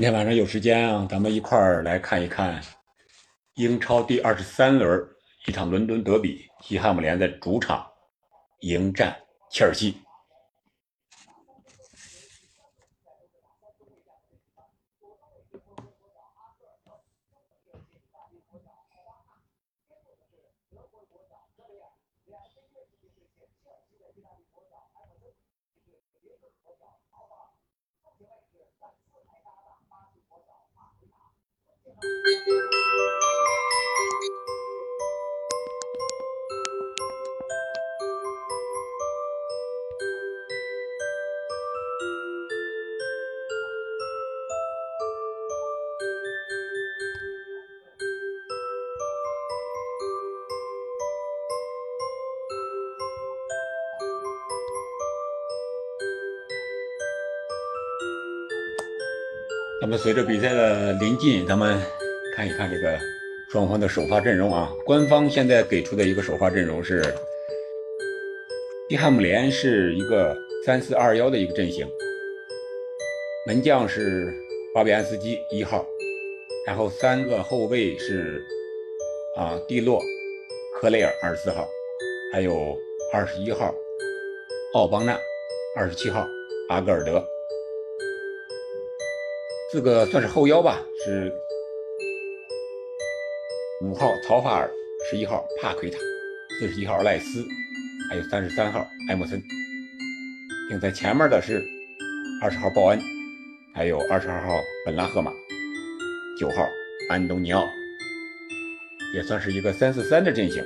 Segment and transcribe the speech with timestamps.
[0.00, 2.58] 今天晚上有时间啊，咱们一块儿来看一看
[3.56, 4.98] 英超第二十三轮
[5.44, 7.86] 一场伦敦德比，西汉姆联在主场
[8.60, 9.14] 迎战
[9.50, 9.98] 切尔西。
[59.80, 61.80] 咱们随着比赛的临近，咱们
[62.40, 62.98] 看一看这个
[63.50, 64.72] 双方的首发阵容啊。
[64.86, 67.02] 官方现在给出的一个首发阵容是，
[68.88, 70.34] 西汉姆联是一个
[70.64, 71.86] 三四二幺的一个阵型，
[73.46, 74.32] 门将是
[74.74, 75.86] 巴比安斯基一号，
[76.66, 78.42] 然后三个后卫是
[79.36, 80.00] 啊蒂洛、
[80.80, 81.68] 科雷尔二十四号，
[82.32, 82.74] 还有
[83.12, 83.74] 二十一号
[84.72, 85.14] 奥邦纳，
[85.76, 86.26] 二十七号
[86.70, 87.22] 阿格尔德。
[89.70, 91.30] 四个算是后腰吧，是
[93.82, 94.70] 五号曹法尔，
[95.08, 95.98] 十一号帕奎塔，
[96.58, 97.42] 四十一号赖斯，
[98.10, 99.42] 还有三十三号埃默森。
[100.68, 101.64] 并在前面的是
[102.42, 103.00] 二十号鲍恩，
[103.74, 105.32] 还有二十二号本拉赫马，
[106.38, 106.62] 九号
[107.08, 107.64] 安东尼奥，
[109.14, 110.62] 也算是一个三四三的阵型。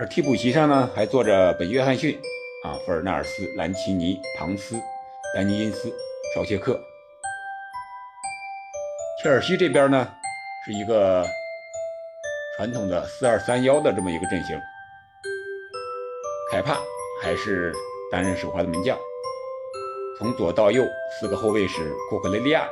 [0.00, 2.18] 而替补席上呢，还坐着本约翰逊
[2.64, 4.74] 啊，弗尔纳尔斯、兰奇尼、唐斯、
[5.34, 5.92] 丹尼因斯。
[6.34, 6.80] 绍切克，
[9.22, 10.10] 切尔西这边呢
[10.66, 11.26] 是一个
[12.56, 14.58] 传统的四二三幺的这么一个阵型，
[16.50, 16.78] 凯帕
[17.22, 17.72] 还是
[18.10, 18.98] 担任首发的门将，
[20.18, 20.84] 从左到右
[21.20, 22.66] 四个后卫是库克雷利亚、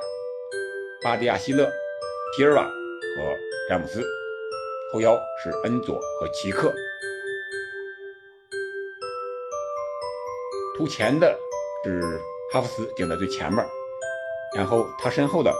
[1.02, 1.70] 巴迪亚希勒、
[2.36, 3.36] 皮尔瓦和
[3.68, 4.02] 詹姆斯，
[4.92, 6.72] 后腰是恩佐和奇克，
[10.76, 11.38] 突前的
[11.84, 12.20] 是。
[12.52, 13.64] 哈弗斯顶在最前面，
[14.54, 15.50] 然后他身后的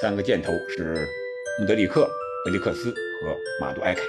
[0.00, 1.04] 三个箭头是
[1.58, 2.06] 穆德里克、
[2.44, 4.02] 菲利克斯和马杜埃凯。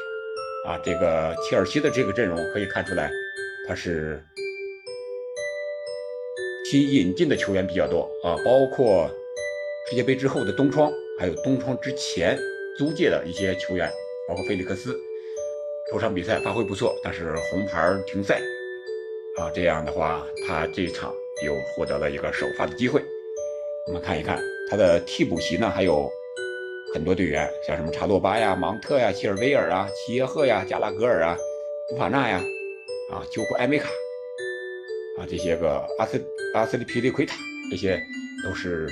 [0.68, 3.10] 啊，这个切尔西的这个阵容可以看出来，
[3.68, 4.22] 他是
[6.70, 9.10] 新引进的球员比较多啊，包括
[9.90, 12.38] 世界杯之后的冬窗，还有冬窗之前
[12.78, 13.90] 租借的一些球员，
[14.28, 14.94] 包括菲利克斯，
[15.90, 18.42] 头场比赛发挥不错，但是红牌停赛。
[19.38, 21.14] 啊，这样的话，他这场。
[21.46, 23.00] 又获得了一个首发的机会。
[23.86, 24.42] 我们看一看
[24.72, 26.10] 他的替补席呢，还有
[26.98, 31.38] 很多队员，像什么查洛巴呀、芒特呀、希尔维尔啊、齐耶赫呀、加拉格尔啊、
[31.88, 32.42] 福法纳呀、
[33.12, 33.88] 啊丘库埃梅卡
[35.20, 36.20] 啊这些个阿斯
[36.56, 37.36] 阿斯利皮利奎塔，
[37.70, 38.02] 这些
[38.44, 38.90] 都是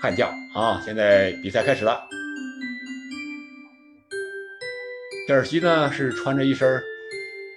[0.00, 0.80] 悍将啊。
[0.86, 2.00] 现在比赛开始了，
[5.26, 6.80] 切尔西呢是穿着一身，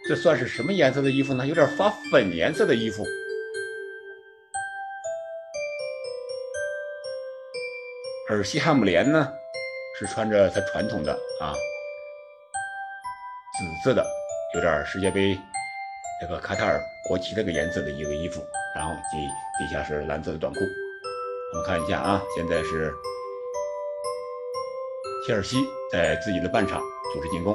[0.09, 1.46] 这算是什么颜色的衣服呢？
[1.46, 3.06] 有点发粉颜色的衣服。
[8.34, 9.32] 而西汉姆联呢，
[10.00, 11.54] 是穿着它传统的啊
[13.54, 14.04] 紫色的，
[14.56, 15.40] 有点世界杯
[16.20, 18.44] 这个卡塔尔国旗这个颜色的一个衣服，
[18.76, 19.18] 然后底
[19.60, 20.60] 底下是蓝色的短裤。
[20.62, 22.92] 我们看一下啊，现在是
[25.28, 25.58] 切尔西
[25.92, 26.82] 在自己的半场
[27.14, 27.54] 组织进攻。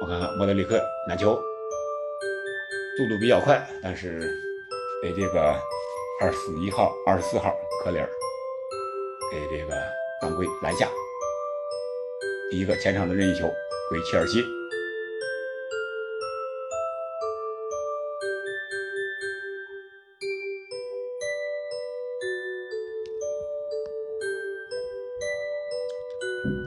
[0.00, 1.34] 我看看莫德里克拿球，
[2.96, 4.18] 速度比较快，但是
[5.02, 5.54] 被这个。
[6.20, 8.06] 二十一号、二十四号科里尔
[9.32, 9.74] 给这个
[10.20, 10.86] 犯规拦下，
[12.50, 13.50] 第一个前场的任意球
[13.88, 14.44] 归切尔西。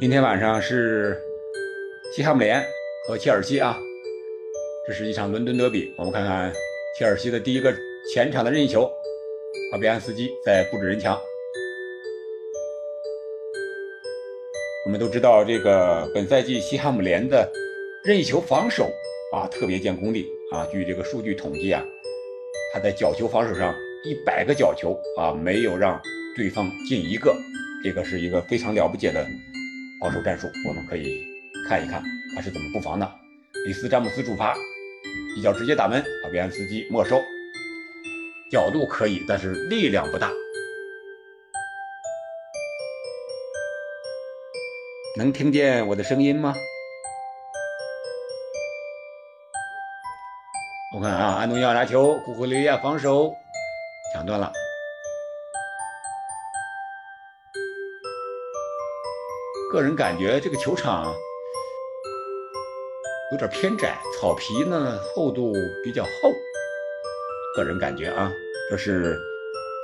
[0.02, 1.16] 今天晚上是
[2.16, 2.60] 西汉姆联
[3.08, 3.78] 和切尔西啊，
[4.88, 5.94] 这是一场伦敦德比。
[6.00, 6.52] 我们看看
[6.98, 7.72] 切尔西的第一个
[8.12, 8.92] 前场的任意球。
[9.74, 11.20] 法比安斯基在布置人墙。
[14.86, 17.52] 我们都知道，这个本赛季西汉姆联的
[18.06, 18.88] 任意球防守
[19.34, 20.64] 啊，特别见功力啊。
[20.72, 21.84] 据这个数据统计啊，
[22.72, 23.74] 他在角球防守上
[24.06, 26.00] 一百个角球啊，没有让
[26.36, 27.36] 对方进一个，
[27.84, 29.26] 这个是一个非常了不起的
[30.00, 30.48] 防守战术。
[30.68, 31.20] 我们可以
[31.68, 32.04] 看一看
[32.36, 33.12] 他是怎么布防的。
[33.66, 34.56] 里斯詹姆斯主罚，
[35.36, 37.20] 一脚直接打门，法比安斯基没收。
[38.54, 40.32] 角度可以，但是力量不大。
[45.18, 46.54] 能听见我的声音吗？
[50.96, 53.36] 我看啊，安东尼奥拿球，库库雷亚防守
[54.14, 54.54] 抢断了。
[59.72, 61.12] 个人感觉这个球场
[63.32, 65.52] 有点偏窄，草皮呢厚度
[65.84, 66.10] 比较厚。
[67.56, 68.32] 个人感觉啊，
[68.70, 69.20] 这是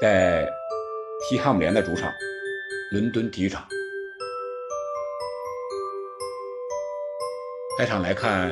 [0.02, 0.50] 在
[1.28, 2.12] 西汉姆联的主场——
[2.92, 3.64] 伦敦体育场。
[7.78, 8.52] 开场来看，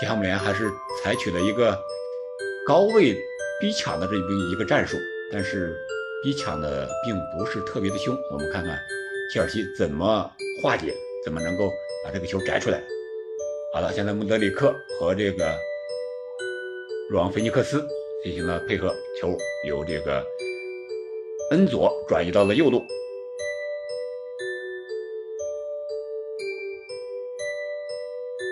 [0.00, 0.70] 西汉姆联还是
[1.02, 1.78] 采取了一个
[2.66, 3.14] 高位
[3.60, 4.96] 逼抢的这么一个战术，
[5.32, 5.76] 但是
[6.22, 8.16] 逼抢的并不是特别的凶。
[8.30, 8.78] 我们看看
[9.32, 10.30] 切尔西怎么
[10.62, 11.70] 化解，怎么能够
[12.04, 12.82] 把这个球摘出来。
[13.74, 15.54] 好了，现在穆德里克和这个
[17.10, 17.86] 若昂·菲尼克斯
[18.22, 19.36] 进行了配合，球
[19.66, 20.24] 由这个
[21.50, 22.82] 恩佐转移到了右路。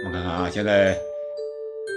[0.05, 0.97] 我们看看啊，现在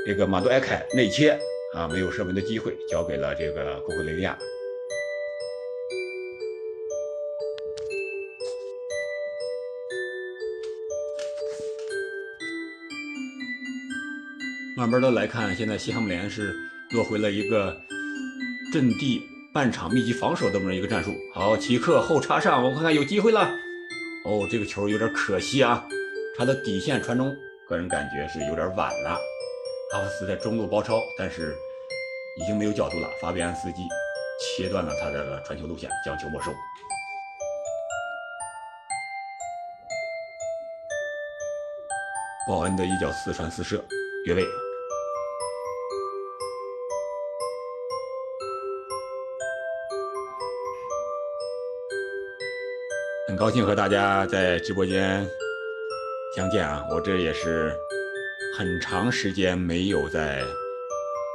[0.06, 1.40] 这个马杜埃凯内切
[1.74, 4.38] 啊，没有射门的机会，交给了这个库库雷利亚。
[14.76, 16.56] 慢慢的来看，现在西汉姆联是
[16.92, 17.80] 落回了一个
[18.74, 19.22] 阵地
[19.54, 21.14] 半场密集防守这么一个战术。
[21.34, 23.42] 好，奇克后插上，我看看有机会了。
[24.26, 25.88] 哦，这个球有点可惜啊，
[26.38, 27.36] 插到底线传中。
[27.68, 29.12] 个人感觉是有点晚了，
[29.92, 31.56] 哈弗斯在中路包抄，但是
[32.42, 33.08] 已经没有角度了。
[33.22, 33.84] 法比安斯基
[34.42, 36.52] 切断了他的传球路线，将球没收。
[42.48, 43.86] 鲍恩的一脚四传四射
[44.26, 44.44] 越位。
[53.40, 55.26] 高兴和大家在直播间。
[56.36, 56.86] 相见啊！
[56.92, 57.74] 我这也是
[58.58, 60.44] 很长时间没有在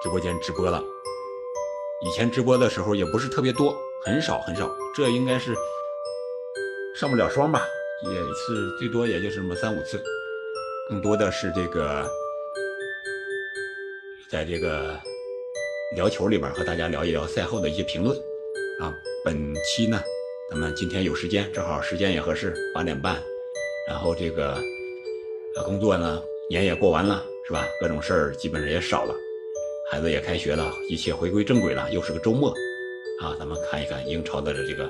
[0.03, 0.85] 直播间直播了。
[2.05, 3.75] 以前直播的时候也不是特别多，
[4.05, 4.71] 很少很少。
[4.95, 5.55] 这应该是
[6.95, 7.67] 上不了双吧，
[8.03, 9.99] 也是最多也就是那么三五次。
[10.91, 12.07] 更多的是这个
[14.31, 15.01] 在这个
[15.97, 18.15] 聊球里边和大家聊一聊赛后的一些评论
[18.79, 18.95] 啊。
[19.25, 19.99] 本期呢，
[20.55, 23.21] 咱们今天有时间，正好时间也合适，八点半，
[23.89, 24.53] 然后这个。
[25.57, 27.67] 啊，工作呢，年也过完了，是吧？
[27.81, 29.13] 各种事儿基本上也少了，
[29.91, 32.51] 孩子也开学了，一切回归正轨了，又是个周末，
[33.21, 34.89] 啊，咱们看一看英超的这个，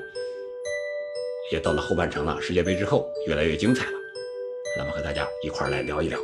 [1.50, 3.98] 也到了后半程了，世界杯之后越来越精彩了，
[4.76, 6.20] 咱们和大家一块来聊一聊。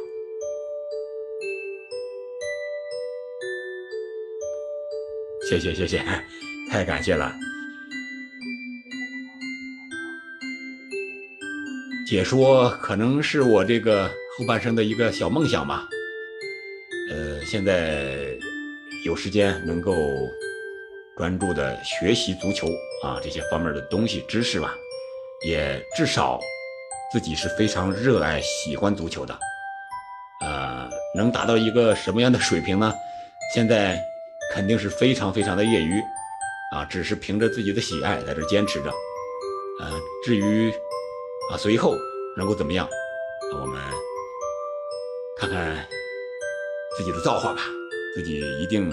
[5.48, 6.04] 谢谢谢谢，
[6.70, 7.32] 太感谢了。
[12.10, 15.86] 解说可能是我这个后半生的一个小梦想吧，
[17.08, 18.36] 呃，现在
[19.06, 19.94] 有时间能够
[21.16, 22.66] 专注的学习足球
[23.04, 24.74] 啊这些方面的东西知识吧，
[25.46, 26.40] 也至少
[27.12, 29.38] 自己是非常热爱喜欢足球的，
[30.44, 32.92] 呃，能达到一个什么样的水平呢？
[33.54, 33.96] 现在
[34.52, 35.92] 肯定是非常非常的业余
[36.74, 38.90] 啊，只是凭着自己的喜爱在这坚持着，
[39.80, 39.92] 呃，
[40.24, 40.72] 至于。
[41.50, 41.96] 啊，随后
[42.36, 42.88] 能够怎么样？
[43.60, 43.82] 我们
[45.36, 45.88] 看看
[46.96, 47.62] 自己的造化吧。
[48.14, 48.88] 自己一定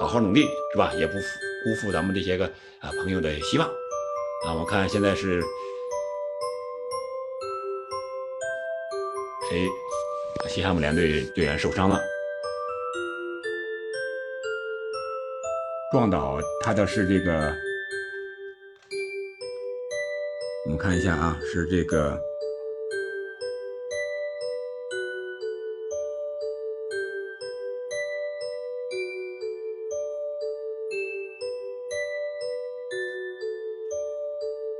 [0.00, 0.92] 好好努力，是吧？
[0.94, 2.44] 也不辜负咱们这些个
[2.80, 3.66] 啊朋友的希望。
[4.46, 5.40] 啊，我看现在是
[9.48, 9.68] 谁？
[10.48, 11.98] 西汉姆联队队员受伤了，
[15.92, 17.54] 撞倒他的是这个。
[20.70, 22.10] 我们看一下啊，是这个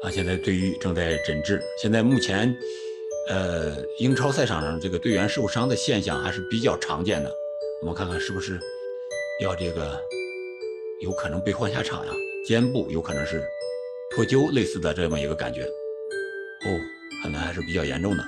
[0.00, 1.60] 啊，现在队医正在诊治。
[1.76, 2.56] 现在目前，
[3.28, 7.34] 呃，英超赛场上这个队员受伤的现象还是比较常见的。
[7.82, 8.60] 我们看看是不是
[9.42, 10.00] 要这个
[11.00, 12.12] 有可能被换下场呀？
[12.46, 13.42] 肩部有可能是
[14.14, 15.68] 脱臼类似的这么一个感觉。
[16.66, 16.80] 哦，
[17.22, 18.24] 看来还是比较严重的。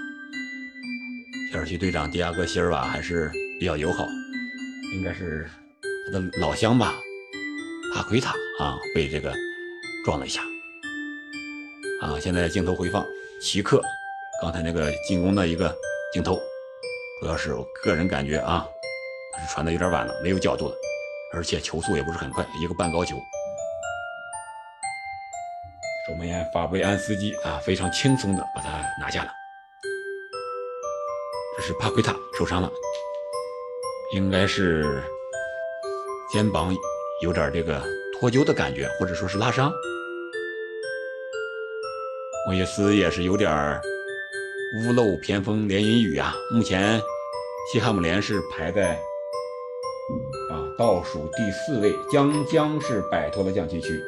[1.51, 4.09] 切尔西队长迪亚哥·席尔瓦还是比较友好，
[4.95, 5.47] 应该是
[6.07, 6.95] 他的老乡吧？
[7.95, 9.35] 帕奎塔啊，被这个
[10.05, 10.41] 撞了一下。
[12.01, 13.05] 啊，现在镜头回放
[13.41, 13.83] 奇克
[14.41, 15.77] 刚才那个进攻的一个
[16.15, 16.41] 镜头，
[17.21, 18.67] 主要是我个人感觉啊，
[19.47, 20.75] 是传的有点晚了，没有角度了，
[21.35, 23.17] 而且球速也不是很快，一个半高球。
[26.23, 29.31] 守门员法贝安斯基啊，非常轻松的把他拿下了。
[31.57, 32.71] 这是帕奎塔受伤了，
[34.15, 35.03] 应该是
[36.33, 36.73] 肩膀
[37.23, 37.83] 有点这个
[38.21, 39.73] 脱臼的感觉，或者说是拉伤。
[42.47, 43.51] 莫耶斯也是有点
[44.79, 46.33] 屋漏偏逢连阴雨啊。
[46.53, 47.03] 目前
[47.73, 48.95] 西汉姆联是排在
[50.51, 54.01] 啊倒数第四位，将将是摆脱了降级区，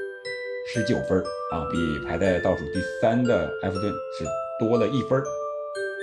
[0.72, 4.24] 十九分啊，比排在倒数第三的埃弗顿是
[4.58, 5.22] 多了一分，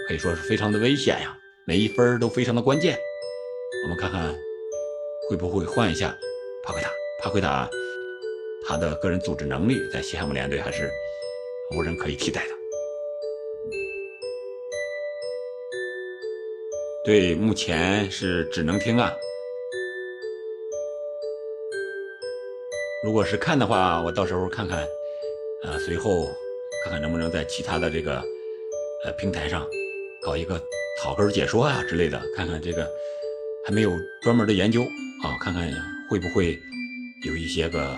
[0.08, 2.98] 可以说是非常的危险呀，每一分都非常的关键。
[3.84, 4.34] 我们看看
[5.30, 6.18] 会不会换一下
[6.64, 6.90] 帕奎塔？
[7.22, 7.70] 帕奎塔
[8.66, 10.90] 他的个人组织能力在西汉姆联队还是。
[11.74, 12.54] 无人可以替代的。
[17.06, 19.10] 对，目前是只能听啊。
[23.06, 24.86] 如果是看的话，我到时候看看，
[25.64, 26.28] 呃，随后
[26.84, 28.24] 看看能不能在其他的这个
[29.06, 29.68] 呃平台上
[30.22, 30.62] 搞一个
[31.02, 32.88] 草根解说啊之类的，看看这个
[33.66, 33.92] 还没有
[34.22, 34.82] 专门的研究
[35.24, 35.72] 啊，看看
[36.10, 36.60] 会不会
[37.28, 37.98] 有一些个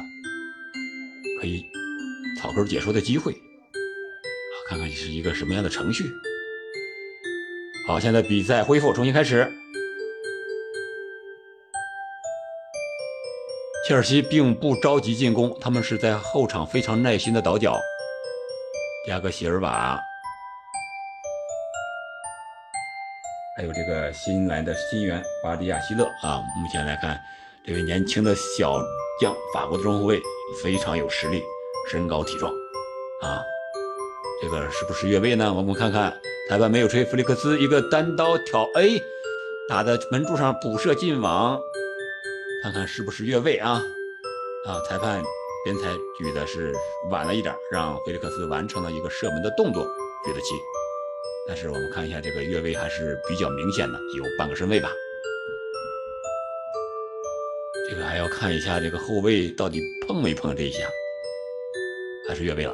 [1.39, 1.63] 可以
[2.39, 3.34] 草根解说的机会。
[4.67, 6.05] 看看是一个什么样的程序。
[7.86, 9.51] 好，现在比赛恢复，重新开始。
[13.86, 17.78] 切尔西并不着急进攻，他们是在后场非常耐心的倒脚。
[19.10, 20.00] 亚格席尔瓦，
[23.58, 26.38] 还有这个新来的新援巴迪亚希勒啊。
[26.56, 27.22] 目前来看，
[27.68, 28.80] 这位年轻的小
[29.20, 30.22] 将，法国的中后卫
[30.63, 31.44] 非常有实力，
[31.92, 32.50] 身高体壮
[33.22, 33.44] 啊。
[34.42, 35.54] 这个是不是越位呢？
[35.54, 36.18] 我们看看，
[36.50, 39.02] 裁判没有吹，弗里克斯一个单刀挑 A，
[39.68, 41.60] 打在门柱上补射进网，
[42.63, 43.84] 看看是不是越位啊？
[44.65, 45.22] 啊，裁判
[45.65, 46.74] 边裁举的是
[47.12, 49.86] 晚了一点，让菲利克斯完成了一个射门的动作，
[50.24, 50.55] 举的旗。
[51.46, 54.89] 但是我们看一下这个越位还是比较明显的，有半个身位吧。
[57.89, 60.88] 这个还要看一下这个后卫到底碰没碰这一下，
[62.29, 62.74] 还是越位了。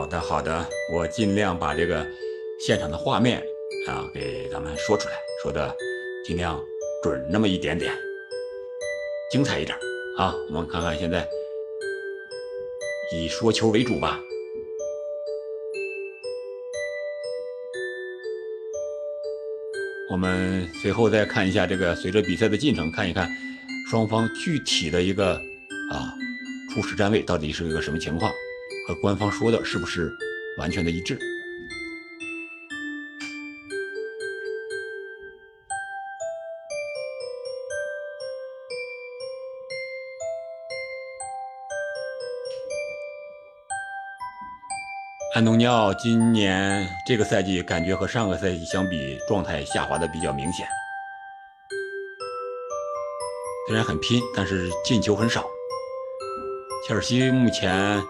[0.00, 2.06] 好的，好的，我尽量把这个
[2.58, 3.38] 现场的画面
[3.86, 5.76] 啊给咱们说出来，说的
[6.24, 6.58] 尽量
[7.02, 7.92] 准那么一点点，
[9.30, 9.76] 精彩一点
[10.16, 10.34] 啊。
[10.48, 11.28] 我们看看现在
[13.14, 14.18] 以说球为主吧。
[20.10, 23.28] 我们随后再看一下这个，随着比赛的进程，看一看
[23.90, 25.34] 双方具体的一个
[25.92, 26.14] 啊
[26.72, 28.32] 初始站位到底是一个什么情况。
[28.90, 30.12] 和官方说的是不是
[30.58, 31.16] 完全的一致？
[45.36, 50.66] 安东尼奥今年这个赛季感觉和上个赛季相比，状态下滑的比较明显。
[53.68, 55.44] 虽然很拼，但是进球很少。
[56.88, 58.02] 切尔西目前。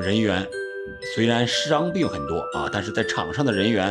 [0.00, 0.48] 人员
[1.14, 3.88] 虽然伤病很多啊，但是在场上的人员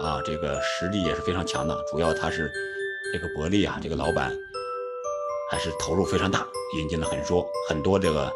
[0.00, 1.84] 啊，这个实力也是非常强的。
[1.90, 2.50] 主要他是
[3.12, 4.34] 这个伯利啊，这个老板
[5.50, 6.48] 还是投入非常大，
[6.78, 8.32] 引进了很多很多这个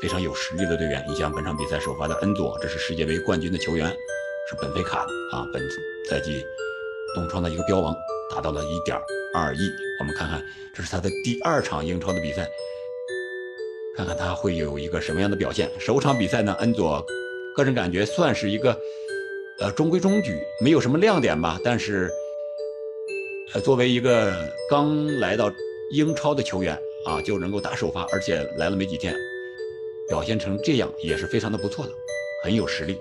[0.00, 1.04] 非常有实力的队员。
[1.06, 3.86] 你像本场比赛首发的恩佐，这是世界杯冠军的球员，
[4.48, 5.62] 是本菲卡的啊，本
[6.08, 6.42] 赛季
[7.14, 7.94] 东窗的一个标王，
[8.34, 8.96] 达到了一点
[9.34, 9.70] 二亿。
[10.00, 10.42] 我们看看，
[10.74, 12.48] 这是他的第二场英超的比赛。
[13.98, 15.68] 看看他会有一个什么样的表现。
[15.76, 17.04] 首场比赛呢，恩佐
[17.56, 18.80] 个人感觉算是一个
[19.58, 21.58] 呃中规中矩，没有什么亮点吧。
[21.64, 22.08] 但是
[23.52, 24.32] 呃，作为一个
[24.70, 25.52] 刚来到
[25.90, 29.12] 英超的球员啊，就能够打首发，而且来了没几天，
[30.08, 31.92] 表现成这样也是非常的不错的，
[32.44, 33.00] 很有实力。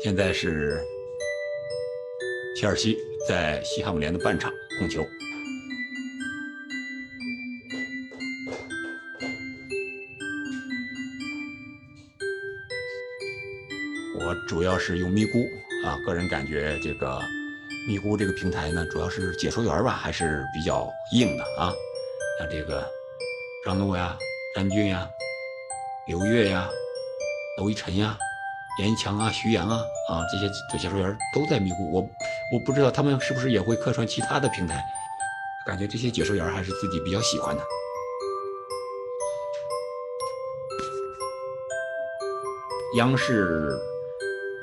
[0.00, 0.80] 现在是
[2.56, 2.96] 切尔西
[3.28, 4.52] 在西汉姆联的半场。
[4.78, 5.04] 控球，
[14.18, 15.44] 我主要是用咪咕
[15.84, 17.20] 啊，个人感觉这个
[17.86, 21.74] 咪咕这个平台呢，主要是解说员吧，还是比较硬的啊，
[22.38, 22.82] 像这个
[23.66, 24.16] 张璐呀、
[24.54, 25.06] 詹俊呀、
[26.06, 26.70] 刘越呀、
[27.58, 28.16] 娄一晨呀、
[28.80, 30.48] 严强啊、徐阳啊啊，这些
[30.78, 32.08] 解说员都在咪咕我。
[32.52, 34.82] 我不知道他们是不是也会客串其他的平台。
[35.66, 37.62] 感觉这些解说员还是自己比较喜欢的。
[42.96, 43.70] 央视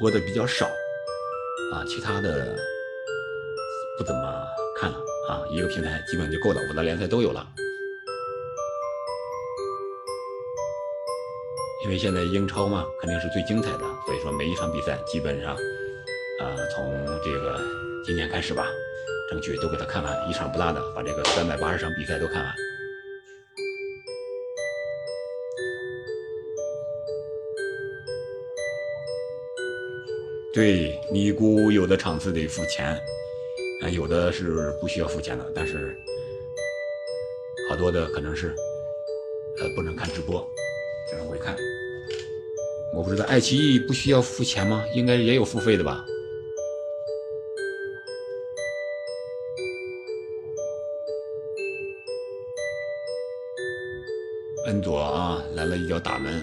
[0.01, 2.53] 播的比较少，啊，其他的
[3.97, 4.45] 不怎么
[4.77, 4.97] 看了
[5.29, 7.47] 啊，一个平台基本就够了，五大联赛都有了。
[11.85, 15.55] 因为现在英超嘛，肯定是最精彩的，所以说每一场比赛基本上
[16.39, 17.59] 啊，从这个
[18.05, 18.67] 今年开始吧，
[19.29, 22.53] 争取都给他看完，一场不落的把这个三百八十场比赛都看完。
[30.53, 32.99] 对，尼姑有的场次得付钱，
[33.81, 35.95] 啊，有的是不需要付钱的，但是
[37.69, 38.55] 好多的可能是，
[39.59, 40.47] 呃，不能看直播，
[41.09, 41.55] 这样会看。
[42.93, 44.83] 我不知道爱奇艺不需要付钱吗？
[44.93, 46.03] 应该也有付费的吧。
[55.99, 56.41] 打门，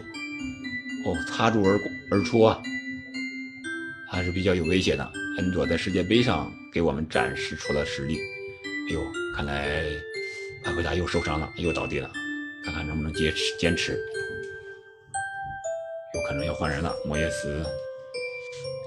[1.04, 1.80] 哦，擦柱而
[2.10, 2.60] 而出啊。
[4.10, 5.12] 还是比较有威胁的。
[5.38, 8.16] 恩佐在世界杯上给我们展示出了实力。
[8.88, 9.02] 哎呦，
[9.34, 9.82] 看来
[10.62, 12.10] 帕奎达又受伤了，又倒地了。
[12.64, 13.98] 看看能不能坚持坚持。
[16.14, 16.94] 有可能要换人了。
[17.04, 17.64] 莫耶斯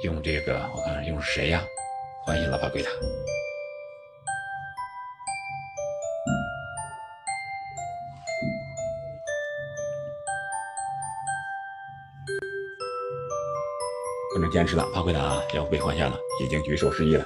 [0.03, 1.61] 用这个，我看看用谁呀？
[2.25, 2.89] 换下了帕奎达。
[14.49, 17.25] 坚持了，帕奎塔要被换下了，已经举手示意了。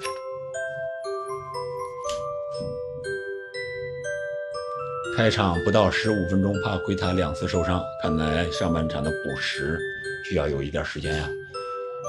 [5.17, 9.77] 开场不到十五分钟，帕奎塔两次受伤，看来上半场的补时
[10.23, 11.29] 需要有一点时间呀。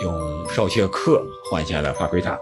[0.02, 2.40] 用绍切克换下了帕奎塔，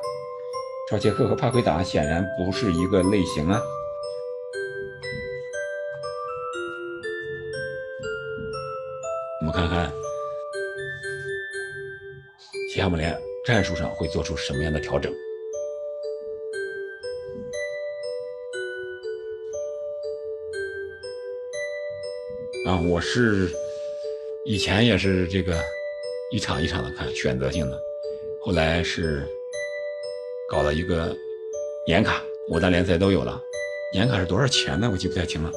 [0.90, 3.60] 绍切克和帕奎塔显然不是一个类型啊。
[12.90, 15.12] 西汉姆联战术上会做出什么样的调整？
[22.66, 23.48] 啊，我是
[24.44, 25.62] 以前也是这个
[26.32, 27.80] 一场一场的看，选择性的，
[28.40, 29.24] 后来是
[30.48, 31.14] 搞了一个
[31.86, 33.40] 年卡，五大联赛都有了。
[33.92, 34.90] 年卡是多少钱呢？
[34.92, 35.52] 我记不太清了，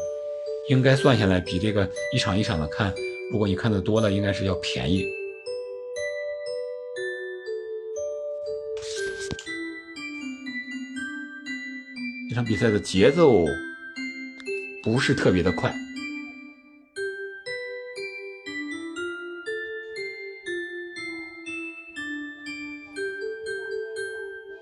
[0.70, 2.94] 应该算下来比这个一场一场的看，
[3.32, 5.04] 如果你看的多了，应该是要便宜。
[12.44, 13.46] 比赛的节奏
[14.84, 15.74] 不是特别的快，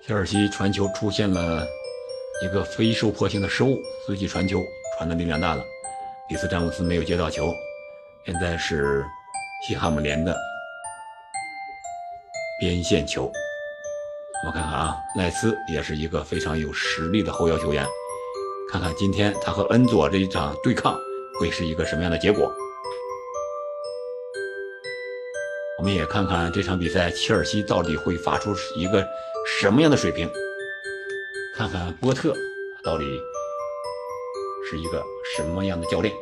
[0.06, 1.67] 切尔西传球出现了
[2.44, 4.63] 一个非受迫性的失误，自己传球
[4.98, 5.65] 传的力量大了，
[6.30, 7.52] 里斯詹姆斯没有接到球，
[8.26, 9.04] 现在是
[9.67, 10.38] 西汉姆联的
[12.60, 13.32] 边线球。
[14.43, 17.86] 我看看啊，赖斯也是一个非常有实力的后腰球员。
[18.71, 20.97] 看看今天他和恩佐这一场对抗
[21.39, 22.51] 会是一个什么样的结果？
[25.77, 29.06] 我们也看看这场比赛切尔西到底会发出一个
[29.60, 30.27] 什么样的水平？
[31.56, 32.36] 看看波特
[32.84, 33.06] 到底
[34.69, 35.04] 是一个
[35.36, 36.13] 什么样的教练？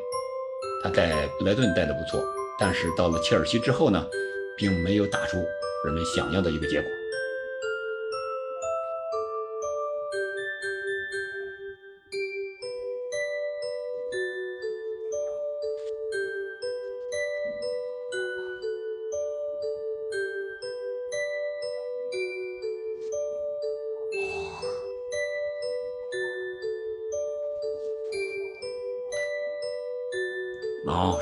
[0.83, 2.21] 他在布莱顿带的不错，
[2.59, 4.05] 但是到了切尔西之后呢，
[4.57, 5.37] 并没有打出
[5.85, 6.91] 人们想要的一个结果。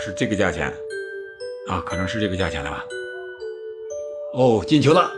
[0.08, 0.74] 是这个价钱
[1.68, 2.86] 啊，可能是这个价钱了吧？
[4.34, 5.12] 哦，进球了，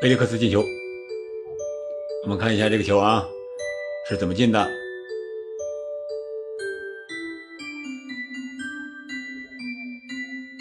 [0.00, 0.64] 贝利克斯进球。
[2.24, 3.28] 我们看一下这个球啊，
[4.08, 4.66] 是怎么进的？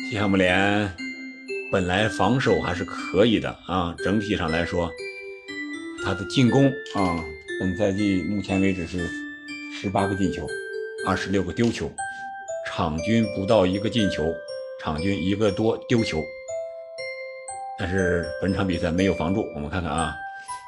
[0.09, 0.93] 西汉姆联
[1.71, 4.91] 本来防守还是可以的啊，整体上来说，
[6.03, 7.23] 他的进攻啊，
[7.61, 9.07] 本赛季目前为止是
[9.79, 10.45] 十八个进球，
[11.07, 11.89] 二十六个丢球。
[12.75, 14.21] 场均不到一个进球，
[14.81, 16.21] 场均一个多丢球，
[17.79, 19.49] 但是本场比赛没有防住。
[19.55, 20.13] 我们看看啊，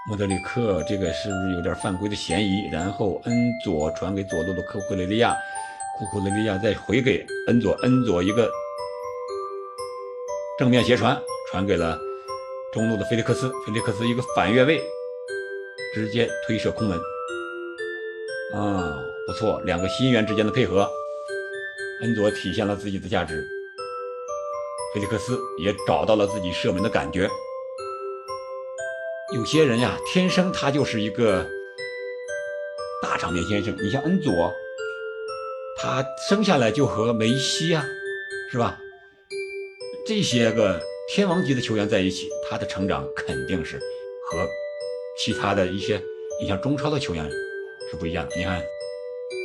[0.08, 2.70] 莫德里克这个是不是有点犯规的嫌疑？
[2.72, 5.36] 然后恩佐传给左路的库库雷利亚，
[6.00, 8.50] 库库雷利亚再回给恩佐，恩佐一个
[10.58, 12.00] 正面斜传，传给了
[12.72, 14.82] 中路的菲利克斯，菲利克斯一个反越位，
[15.94, 16.98] 直接推射空门。
[18.56, 20.90] 啊，不错，两个新援之间的配合。
[22.02, 23.44] 恩佐体现了自己的价值，
[24.94, 27.28] 菲利克斯也找到了自己射门的感觉。
[29.36, 31.46] 有些人呀，天生他就是一个
[33.02, 33.76] 大场面先生。
[33.82, 34.54] 你像恩佐，
[35.78, 37.84] 他生下来就和梅西啊，
[38.52, 38.80] 是吧？
[40.06, 40.80] 这些个
[41.10, 43.80] 天王级的球员在一起，他的成长肯定是
[44.30, 44.48] 和
[45.18, 46.00] 其他的一些，
[46.40, 47.28] 你像中超的球员
[47.90, 48.36] 是不一样的。
[48.38, 48.62] 你看，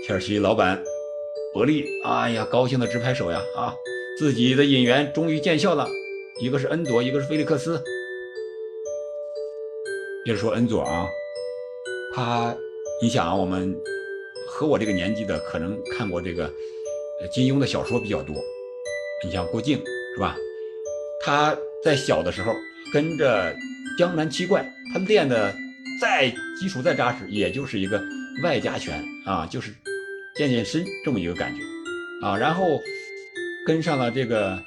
[0.07, 0.81] 切尔西老板
[1.53, 3.43] 伯利，哎呀，高兴的直拍手呀！
[3.55, 3.75] 啊，
[4.19, 5.87] 自己的引援终于见效了，
[6.41, 7.83] 一个是恩佐，一个是菲利克斯。
[10.25, 11.07] 接着说恩佐啊，
[12.15, 12.57] 他，
[13.03, 13.77] 你想啊，我们
[14.49, 16.51] 和我这个年纪的可能看过这个
[17.31, 18.35] 金庸的小说比较多，
[19.23, 19.77] 你像郭靖
[20.15, 20.37] 是吧？
[21.23, 22.55] 他在小的时候
[22.95, 23.55] 跟着
[23.99, 25.55] 江南七怪，他练的
[26.01, 28.03] 再基础再扎实，也就是一个
[28.43, 29.71] 外家拳啊，就是
[30.35, 31.63] 健健身这么一个感觉
[32.27, 32.81] 啊，然后
[33.67, 34.59] 跟上了这个。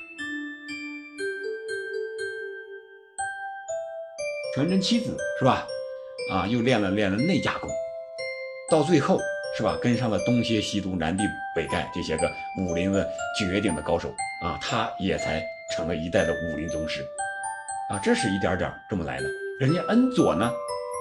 [4.55, 5.67] 全真七子是吧？
[6.31, 7.69] 啊，又练了练了内家功，
[8.71, 9.19] 到最后
[9.57, 9.77] 是吧？
[9.81, 11.23] 跟上了东邪西毒南帝
[11.53, 13.05] 北丐这些个武林的
[13.37, 14.07] 绝顶的高手
[14.41, 15.43] 啊，他也才
[15.75, 17.05] 成了一代的武林宗师
[17.89, 17.99] 啊。
[18.01, 19.27] 这是一点点这么来的。
[19.59, 20.49] 人家恩佐呢，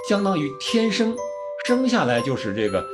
[0.09, 1.15] 相当于天生
[1.65, 2.85] 生下来就是这个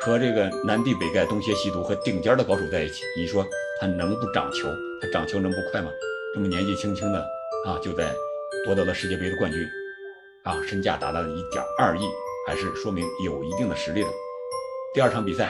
[0.00, 3.02] 和这个南帝北丐、东邪西毒和顶尖的高手在一起。
[3.16, 3.44] 你说
[3.80, 4.68] 他能不长球？
[5.00, 5.90] 他长球能不快吗？
[6.34, 7.18] 这么年纪轻轻的
[7.66, 8.12] 啊，就在。
[8.64, 9.66] 夺得了世界杯的冠军，
[10.42, 12.02] 啊，身价达到了一点二亿，
[12.46, 14.08] 还是说明有一定的实力的。
[14.92, 15.48] 第二场比赛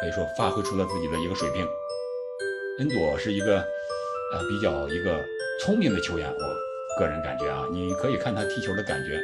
[0.00, 1.66] 可以说发挥出了自己的一个水平。
[2.78, 5.22] 恩佐是一个呃比较一个
[5.60, 9.20] 聪明的球员，我个人感觉啊，你可以看他踢球的感觉，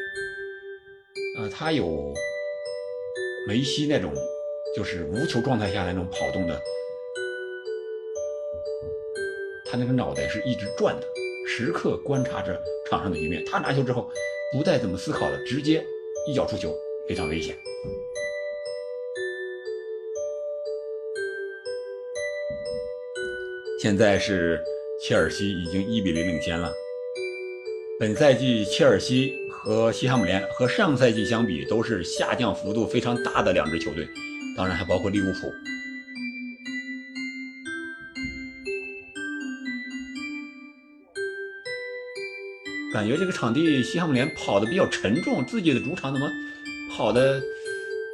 [1.38, 2.12] 呃，他有
[3.46, 4.12] 梅西那种
[4.74, 6.60] 就是无球状态下那种跑动的，
[9.66, 11.06] 他那个脑袋是一直转的。
[11.44, 12.58] 时刻观察着
[12.88, 14.10] 场上的局面，他拿球之后
[14.56, 15.84] 不带怎么思考的，直接
[16.26, 16.72] 一脚出球，
[17.08, 17.54] 非常危险。
[23.80, 24.62] 现在是
[25.02, 26.72] 切尔西已经一比零领先了。
[27.98, 34.08] 本赛季切尔西和西汉姆联和上赛季相比都是下降幅度非常大的两支球队，
[34.56, 35.52] 当然还包括利物浦。
[42.92, 46.30] 感觉这个场地西汉姆联跑的比较沉重，自己的主场怎么
[46.90, 47.40] 跑的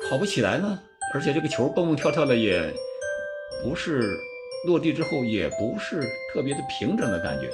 [0.09, 0.79] 跑不起来呢？
[1.15, 2.73] 而且这个球蹦蹦跳跳的，也
[3.63, 4.17] 不是
[4.67, 6.01] 落地之后也不是
[6.33, 7.51] 特别的平整的感觉。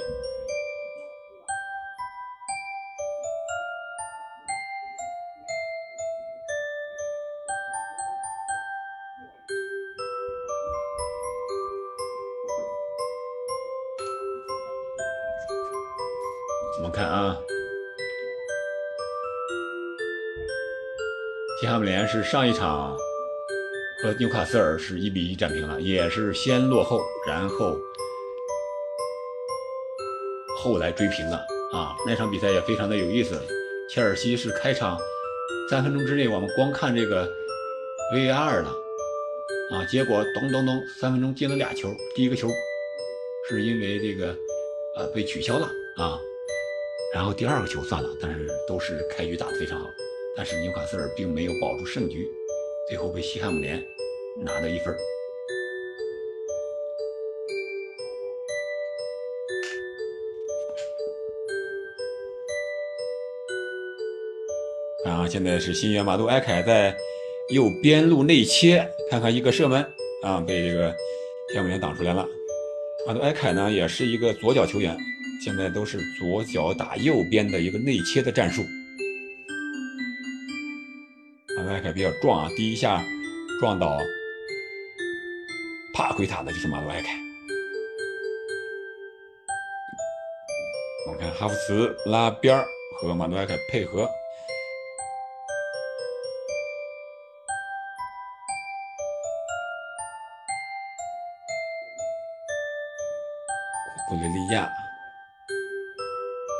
[16.77, 17.41] 我们看啊，
[21.59, 22.95] 西汉姆联是上一场
[24.03, 27.79] 和纽卡斯尔是一比一战平了，也是先落后，然后
[30.57, 31.37] 后来追平的
[31.71, 31.95] 啊。
[32.05, 33.41] 那场比赛也非常的有意思。
[33.89, 34.99] 切尔西是开场
[35.69, 37.25] 三分钟之内，我们光看这个
[38.13, 38.69] VAR 了
[39.71, 41.87] 啊，结果咚咚咚，三分钟进了俩球。
[42.15, 42.49] 第一个球
[43.47, 44.31] 是因为这个
[44.97, 46.19] 啊被取消了啊。
[47.15, 49.87] 然后第二个球算了，但是都是开局打得非常好，
[50.35, 52.27] 但是纽卡斯尔并没有保住胜局，
[52.89, 53.81] 最后被西汉姆联
[54.43, 54.93] 拿了一分。
[65.05, 66.93] 啊，现在是新援马杜埃凯在
[67.53, 69.81] 右边路内切，看看一个射门
[70.21, 70.93] 啊，被这个
[71.47, 72.27] 西汉姆联挡出来了。
[73.07, 74.97] 马杜埃凯呢，也是一个左脚球员。
[75.45, 78.63] 现在都是左脚打右边的一个内切的战术。
[81.55, 82.99] 马杜埃凯比较壮啊，第一下
[83.59, 83.95] 撞倒
[85.93, 87.15] 帕奎塔的就是马杜埃凯。
[91.05, 92.65] 我们看哈弗茨拉边
[92.99, 94.09] 和马杜埃凯配合。
[104.09, 104.67] 库雷利亚。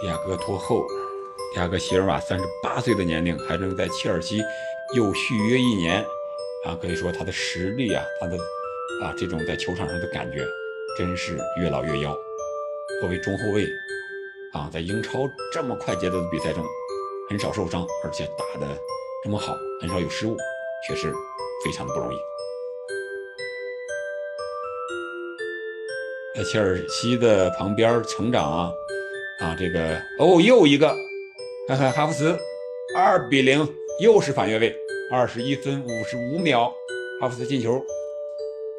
[0.05, 0.85] 亚哥拖后，
[1.55, 4.41] 亚哥席尔瓦三十八岁的年龄还能在切尔西
[4.95, 6.05] 又续约一年，
[6.65, 8.37] 啊，可以说他的实力啊，他的
[9.03, 10.45] 啊这种在球场上的感觉，
[10.97, 12.15] 真是越老越妖。
[13.01, 13.67] 作为中后卫，
[14.53, 16.63] 啊，在英超这么快节奏的比赛中，
[17.29, 18.77] 很少受伤，而且打的
[19.23, 20.37] 这么好，很少有失误，
[20.87, 21.11] 确实
[21.63, 22.17] 非常的不容易。
[26.35, 28.71] 在切尔西的旁边成长啊
[29.39, 30.95] 啊，这个哦，又一个，
[31.67, 32.37] 看看哈弗茨，
[32.95, 33.67] 二比零，
[33.99, 34.73] 又是反越位，
[35.11, 36.73] 二十一分五十五秒，
[37.19, 37.83] 哈弗茨进球，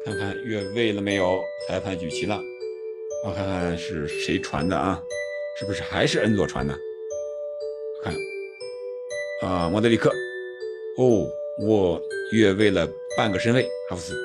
[0.03, 1.39] 看看越位了没有？
[1.67, 2.39] 裁判举旗了，
[3.25, 5.03] 我看看是谁传的啊？
[5.59, 6.73] 是不是还是恩佐传的？
[8.03, 8.13] 看，
[9.41, 10.09] 啊，莫德里克，
[10.97, 11.27] 哦，
[11.67, 14.15] 我越位了半个身位，哈弗茨。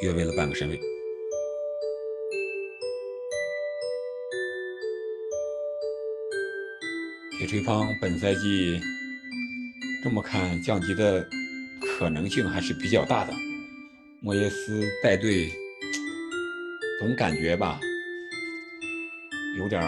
[0.00, 0.78] 越位了半个身位。
[7.48, 8.78] 铁锤帮本赛季
[10.04, 11.26] 这么看降级的
[11.80, 13.32] 可能性还是比较大的。
[14.20, 15.50] 莫耶斯带队
[17.00, 17.80] 总感觉吧，
[19.56, 19.82] 有点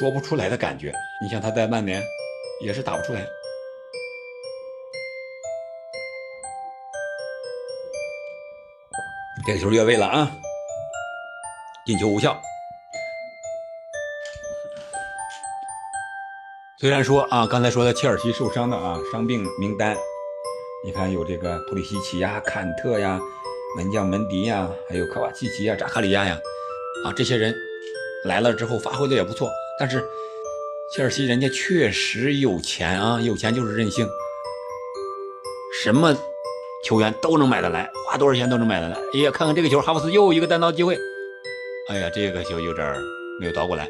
[0.00, 0.92] 说不出来的感觉。
[1.22, 2.02] 你像他在曼联
[2.64, 3.24] 也是打不出来。
[9.46, 10.36] 这球越位了啊！
[11.86, 12.42] 进球无效。
[16.80, 19.94] 虽然说啊，刚才说的切尔西受伤的啊，伤病名单，
[20.82, 23.20] 你看有这个普里西奇呀、坎特呀、
[23.76, 26.40] 门将门迪呀，还有科瓦契奇呀、扎卡里亚呀，
[27.04, 27.54] 啊，这些人
[28.24, 29.50] 来了之后发挥的也不错。
[29.78, 30.02] 但是
[30.96, 34.08] 切尔西人家确实有钱啊，有钱就是任性，
[35.82, 36.16] 什么？
[36.82, 38.96] 球员都能买得来，花多少钱都能买得来。
[39.12, 40.96] 哎呀，看看这个球，哈弗斯又一个单刀机会。
[41.90, 42.96] 哎呀，这个球有点
[43.38, 43.86] 没有倒过来，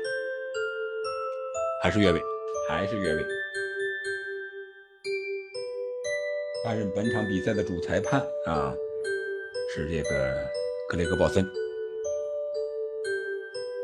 [1.85, 2.20] 还是越位，
[2.70, 3.26] 还是越位。
[6.64, 8.72] 担任本场比赛的主裁判啊，
[9.74, 10.37] 是这个
[10.88, 11.44] 格雷格鲍森。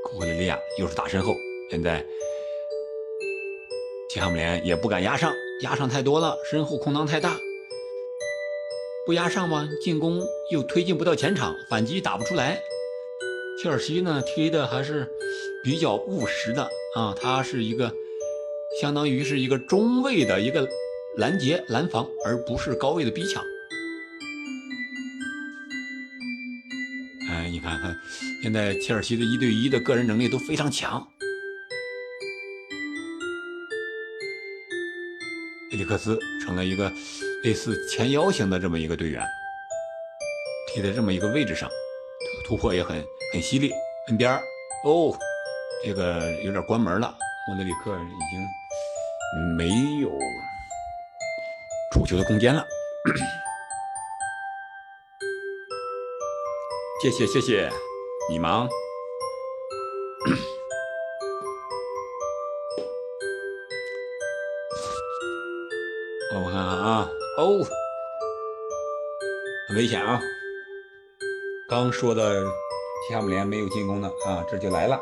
[0.05, 1.35] 库克雷利亚又是打身后，
[1.71, 2.05] 现在
[4.09, 7.37] 西汉姆联也不敢压上，压上太多了，身后空当太大。
[9.05, 9.69] 不压上吗？
[9.83, 12.63] 进攻又推进不到前场，反击打不出来。
[13.61, 15.09] 切尔西呢，踢的还是
[15.65, 16.63] 比较务实的
[16.95, 17.93] 啊，他是一个
[18.81, 20.69] 相当于是一个中位的一个
[21.17, 23.43] 拦截拦防，而不是高位的逼抢。
[27.31, 27.97] 哎，你看看，
[28.43, 31.07] 现在切尔西的一对一的个人能力都非常强。
[35.73, 36.93] 埃里克斯成了一个。
[37.45, 39.25] 类似前腰型的这么一个队员，
[40.67, 41.71] 踢在这么一个位置上，
[42.45, 43.71] 突破也很很犀利。
[44.09, 44.43] 门边儿
[44.85, 45.17] 哦，
[45.85, 47.15] 这个有点关门了。
[47.47, 48.41] 莫德里克已经
[49.57, 49.69] 没
[50.01, 50.11] 有
[51.93, 52.65] 出球的空间了。
[57.03, 57.69] 谢谢谢谢，
[58.31, 58.69] 你忙。
[66.35, 67.11] 我看看啊。
[67.39, 67.59] 哦，
[69.69, 70.19] 很危险啊！
[71.69, 72.43] 刚说的
[73.07, 74.99] 西汉姆联没有进攻的啊，这就来了。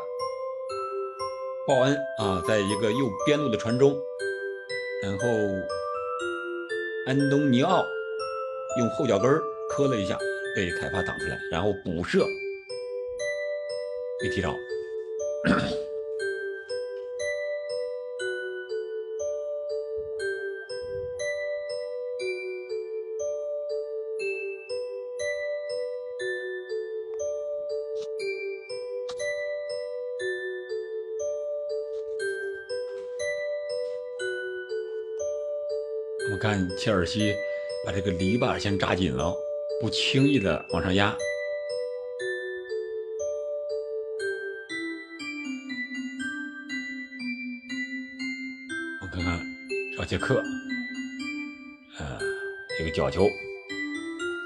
[1.65, 3.97] 鲍恩啊，在一个右边路的传中，
[5.05, 5.27] 然后
[7.05, 7.85] 安东尼奥
[8.79, 9.31] 用后脚跟
[9.69, 10.17] 磕了一下，
[10.55, 12.25] 被凯帕挡出来，然后补射
[14.19, 14.51] 被踢着。
[36.85, 37.33] 切尔西
[37.83, 39.33] 把这个篱笆先扎紧了，
[39.81, 41.17] 不轻易的往上压。
[49.01, 49.39] 我看看
[49.97, 50.35] 少杰克，
[51.97, 52.19] 呃，
[52.79, 53.27] 一个角球，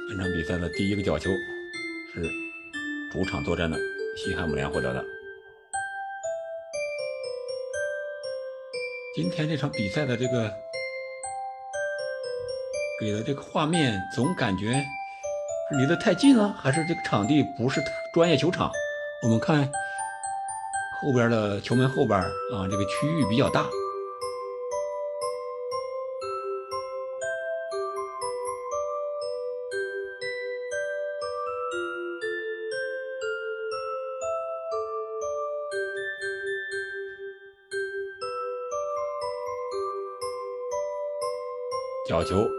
[0.08, 1.30] 本场比赛的第一个角球
[2.14, 2.24] 是
[3.12, 3.78] 主场作战的
[4.16, 5.04] 西汉姆联获得的。
[9.14, 10.69] 今天这场比赛的这个。
[13.00, 14.74] 给的这个画面总感觉
[15.72, 17.82] 是离得太近了，还是这个场地不是
[18.14, 18.70] 专业球场？
[19.24, 19.72] 我们看
[21.02, 23.66] 后边的球门后边啊，这个区域比较大。
[42.06, 42.59] 角球。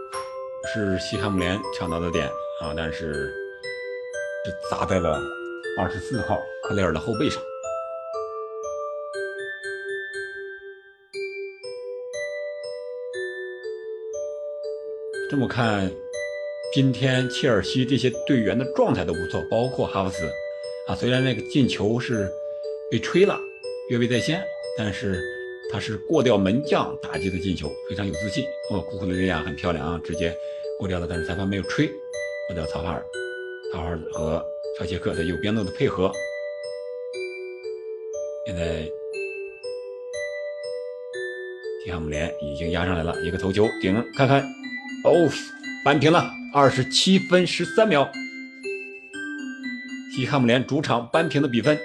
[0.73, 2.27] 是西汉姆联抢到的点
[2.61, 5.21] 啊，但是是砸在了
[5.77, 7.43] 二十四号克雷尔的后背上。
[15.29, 15.91] 这么看，
[16.73, 20.25] 今天切尔西这些队员的状态都不错，包括哈弗茨
[20.87, 22.31] 啊，虽然那个进球是
[22.89, 23.37] 被吹了，
[23.89, 24.41] 越位在先，
[24.77, 25.21] 但是
[25.69, 28.45] 他是过掉门将打击的进球，非常有自信。
[28.69, 30.33] 哦，库库雷利亚很漂亮啊，直接
[30.81, 31.87] 过掉了，但是裁判没有吹，
[32.47, 33.05] 过掉曹法尔，
[33.71, 34.43] 曹法尔和
[34.79, 36.11] 绍切克在右边路的配合，
[38.47, 38.89] 现在。
[41.83, 44.41] 提哈姆联已经压上来了，一个头球顶，看看，
[45.03, 45.29] 哦，
[45.85, 48.11] 扳平了，二十七分十三秒，
[50.15, 51.79] 提哈姆联主场扳平的比分。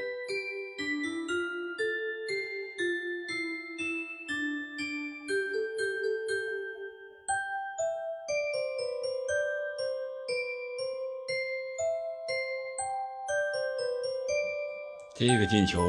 [15.18, 15.80] 这个进球。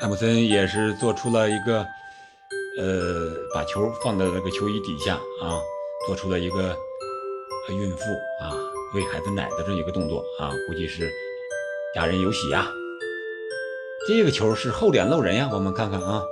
[0.00, 1.84] 艾姆森也是做出了一个，
[2.78, 5.58] 呃，把球放在那个球衣底下啊，
[6.06, 6.76] 做出了一个
[7.68, 8.04] 孕妇
[8.40, 8.54] 啊
[8.94, 11.10] 喂孩子奶的这一个动作啊，估计是
[11.92, 12.70] 家人有喜呀。
[14.06, 16.22] 这个球是后点漏人呀，我们看看啊，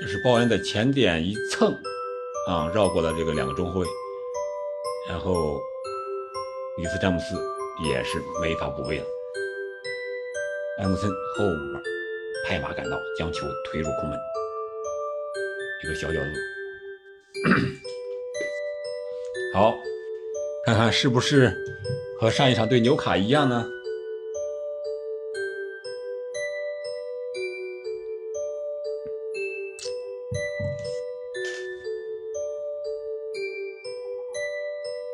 [0.00, 1.72] 这是鲍恩的前点一蹭
[2.48, 3.86] 啊，绕过了这个两个中后卫，
[5.08, 5.62] 然后
[6.78, 7.36] 里斯詹姆斯
[7.88, 9.06] 也是没法补位了，
[10.78, 11.82] 艾姆森后边。
[12.44, 14.18] 拍马赶到，将球推入空门，
[15.84, 16.26] 一个小角度。
[19.54, 19.76] 好，
[20.66, 21.54] 看看是不是
[22.18, 23.64] 和上一场对纽卡一样呢？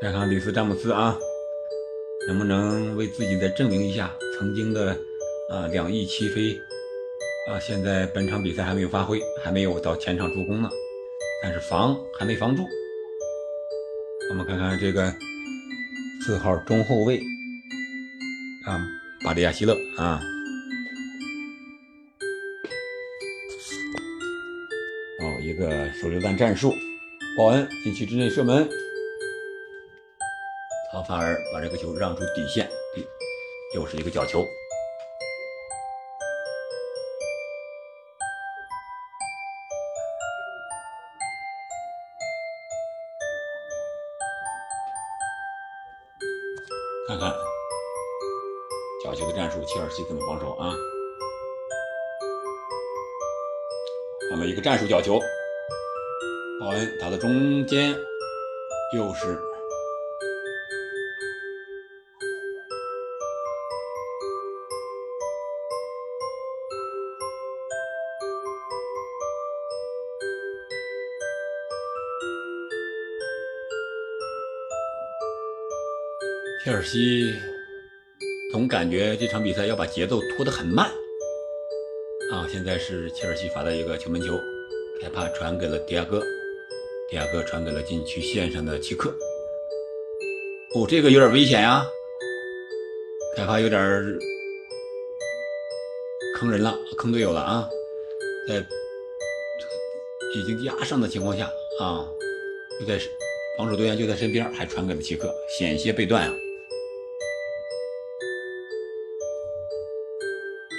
[0.00, 1.18] 看看里斯詹姆斯啊，
[2.28, 4.94] 能不能为自己再证明一下曾经的
[5.50, 6.54] 啊两翼齐飞？
[7.50, 10.68] 啊，现在本场比赛还没有发挥，还没有到前场助攻呢，
[11.42, 12.62] 但是防还没防住。
[14.28, 15.10] 我们看看这个
[16.26, 17.18] 四号中后卫
[18.66, 18.86] 啊，
[19.24, 20.20] 巴里亚希勒啊，
[25.22, 26.74] 哦，一个手榴弹战术，
[27.38, 28.68] 鲍恩禁区之内射门，
[30.90, 32.68] 他反而把这个球让出底线，
[33.74, 34.44] 又是一个角球。
[47.06, 47.32] 看看
[49.02, 50.74] 角球的战术，切尔西怎么防守啊？
[54.30, 55.18] 那么一个战术角球，
[56.60, 57.94] 鲍恩打到中间，
[58.94, 59.38] 又是
[76.68, 77.32] 切尔西
[78.52, 80.86] 总感觉这场比赛要把节奏拖得很慢
[82.30, 82.46] 啊！
[82.52, 84.38] 现在是切尔西罚的一个球门球，
[85.00, 86.22] 凯帕传给了迪亚哥，
[87.08, 89.08] 迪亚哥传给了禁区线上的齐克。
[90.74, 91.86] 哦，这个有点危险呀！
[93.34, 93.80] 凯帕有点
[96.34, 97.66] 坑人了，坑队友了啊！
[98.46, 98.56] 在
[100.36, 101.50] 已经压上的情况下
[101.80, 102.06] 啊，
[102.78, 103.00] 就在
[103.56, 106.34] 防守队员就在身边，还传给了齐克，险些被断啊！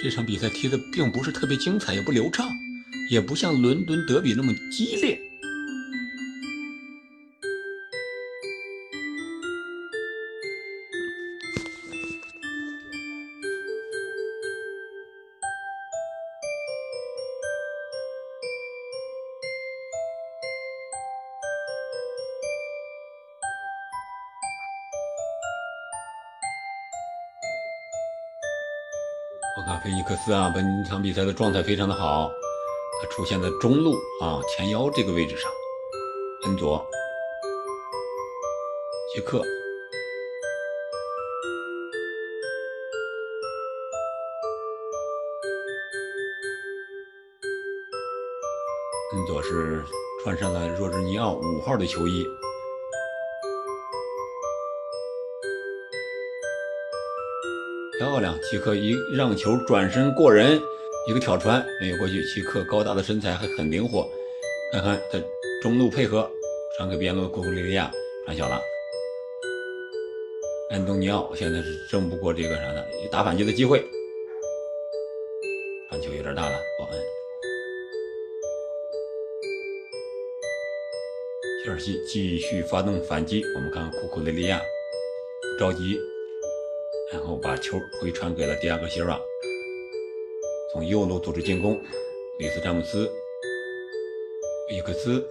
[0.02, 2.50] 这场比赛踢的并不是特别精彩，也不流畅，
[3.10, 5.20] 也不像伦敦德比那么激烈。
[30.24, 32.30] 斯啊，本场比赛的状态非常的好，
[33.00, 35.50] 他出现在中路啊前腰这个位置上，
[36.44, 36.86] 恩佐、
[39.14, 39.38] 杰克、
[49.14, 49.82] 恩佐是
[50.22, 52.26] 穿上了若日尼奥五号的球衣。
[58.00, 60.58] 漂亮，齐克一让球转身过人，
[61.06, 62.24] 一个挑传没有过去。
[62.24, 64.10] 齐克高大的身材还很灵活，
[64.72, 65.22] 看看在
[65.60, 66.26] 中路配合，
[66.78, 67.92] 传给边路库库利利亚
[68.24, 68.58] 传小了。
[70.70, 73.84] 安东尼奥现在是争不过这个啥的，打反击的机会，
[75.90, 77.02] 传球有点大了，保恩。
[81.62, 84.58] 切尔西继续发动反击，我们看库库雷利亚
[85.58, 86.00] 着急，
[87.12, 89.20] 然后把球回传给了迪亚戈席尔瓦，
[90.72, 91.74] 从右路组织进攻，
[92.38, 93.10] 里斯詹姆斯、
[94.70, 95.26] 伊克斯。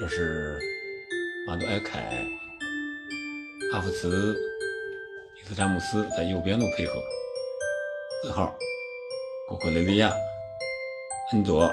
[0.00, 0.58] 这是
[1.46, 2.26] 马努埃凯、
[3.70, 4.34] 哈弗茨、
[5.38, 6.94] 伊斯詹姆斯在右边路配合，
[8.22, 8.56] 四号
[9.46, 10.10] 库克雷利亚、
[11.32, 11.70] 恩佐。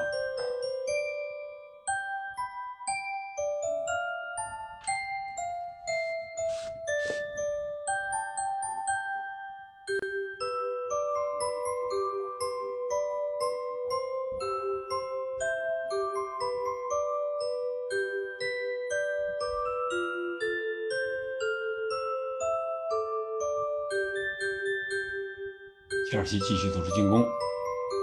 [26.12, 27.26] 切尔西继续组织进攻，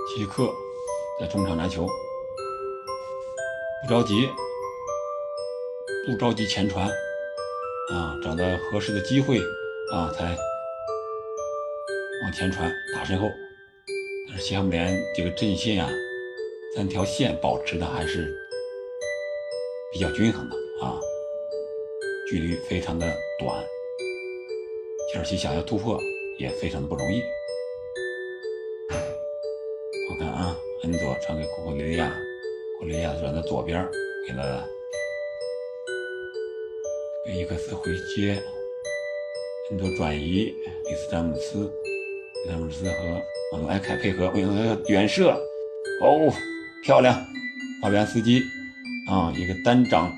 [0.09, 0.51] 齐克
[1.23, 1.87] 在中场拿球，
[3.85, 4.29] 不着急，
[6.05, 6.85] 不着急前传，
[7.93, 9.39] 啊，找到合适的机会
[9.93, 10.37] 啊，才
[12.25, 13.31] 往前传打身后。
[14.29, 15.89] 但是西汉姆联这个阵线啊，
[16.75, 18.29] 三条线保持的还是
[19.93, 20.99] 比较均衡的啊，
[22.29, 23.07] 距离非常的
[23.39, 23.65] 短，
[25.13, 25.97] 切尔西想要突破
[26.41, 27.23] 也非常的不容易。
[30.11, 30.52] 我看啊
[30.83, 32.13] 恩佐传给库库雷利亚，
[32.81, 33.89] 库雷利亚转到左边，
[34.27, 34.67] 给了
[37.33, 38.43] 伊克斯回接，
[39.71, 41.73] 恩佐转移，里斯詹姆斯，
[42.49, 43.23] 詹姆斯和
[43.53, 45.31] 马努埃凯配合，为了远射，
[46.03, 46.35] 哦，
[46.83, 47.15] 漂亮，
[47.81, 48.43] 法比安斯基
[49.09, 50.13] 啊，一个单掌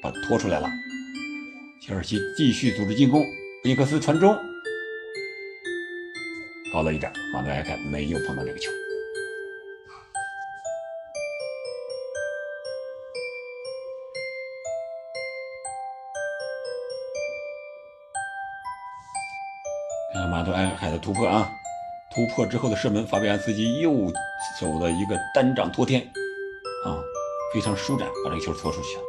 [0.00, 0.70] 把拖出来了，
[1.82, 3.22] 切尔西继续组织进攻，
[3.64, 4.34] 伊克斯传中，
[6.72, 8.70] 高了一点，马努埃凯没有碰到这个球。
[21.02, 21.50] 突破啊！
[22.14, 23.90] 突破之后的射门，法比安斯基右
[24.60, 26.00] 手的一个单掌托天
[26.84, 27.02] 啊，
[27.52, 29.02] 非常舒展，把这个球拖出去了。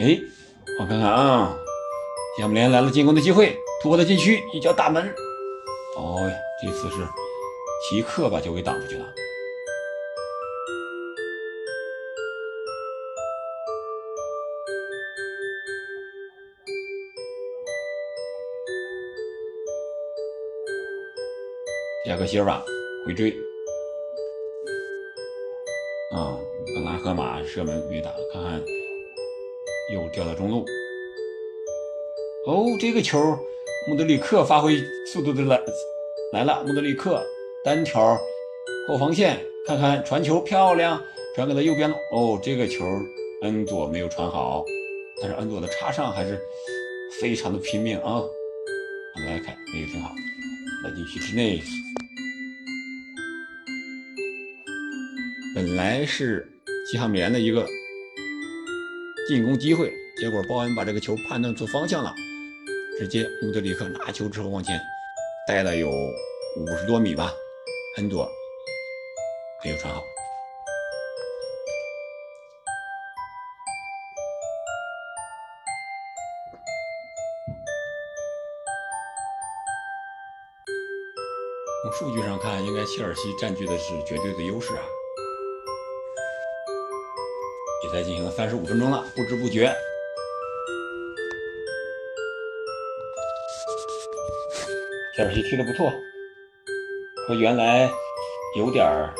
[0.00, 0.20] 哎，
[0.80, 1.56] 我看看啊，
[2.40, 5.14] 亚姆联来了进攻的机会，突破了禁区，一脚大门。
[5.96, 6.18] 哦，
[6.60, 7.06] 这次是。
[7.90, 9.04] 即刻把球给挡出去了。
[22.14, 22.64] 亚克希尔瓦
[23.04, 23.32] 回追，
[26.12, 26.38] 啊，
[26.72, 28.64] 本拉赫马射门没打，看看
[29.92, 30.64] 又掉到中路。
[32.46, 33.18] 哦，这个球，
[33.88, 35.60] 穆德里克发挥速度的来
[36.32, 37.20] 来了，穆德里克。
[37.64, 38.16] 单挑
[38.86, 41.02] 后防线，看看传球漂亮，
[41.34, 41.90] 传给了右边。
[42.12, 42.84] 哦，这个球
[43.42, 44.64] 恩佐没有传好，
[45.20, 46.40] 但是恩佐的插上还是
[47.20, 48.22] 非常的拼命啊。
[48.22, 50.10] 我们来看，这个挺好，
[50.84, 51.60] 在禁区之内。
[55.54, 56.44] 本来是
[56.90, 57.64] 西汉姆联的一个
[59.28, 62.12] 进攻机会，结果鲍恩把这个球判断错方向了，
[62.98, 64.80] 直接穆德里克拿球之后往前
[65.46, 67.32] 带了有五十多米吧。
[67.98, 68.28] 恩佐
[69.64, 70.02] 没有传好。
[81.84, 84.82] 从数据上看，应该切尔西占据的是绝对的优势啊！
[87.94, 89.72] 赛进行了三十五分钟了，不知不觉，
[95.16, 95.92] 切尔西踢得不错。
[97.28, 97.88] 和原来
[98.58, 99.14] 有点儿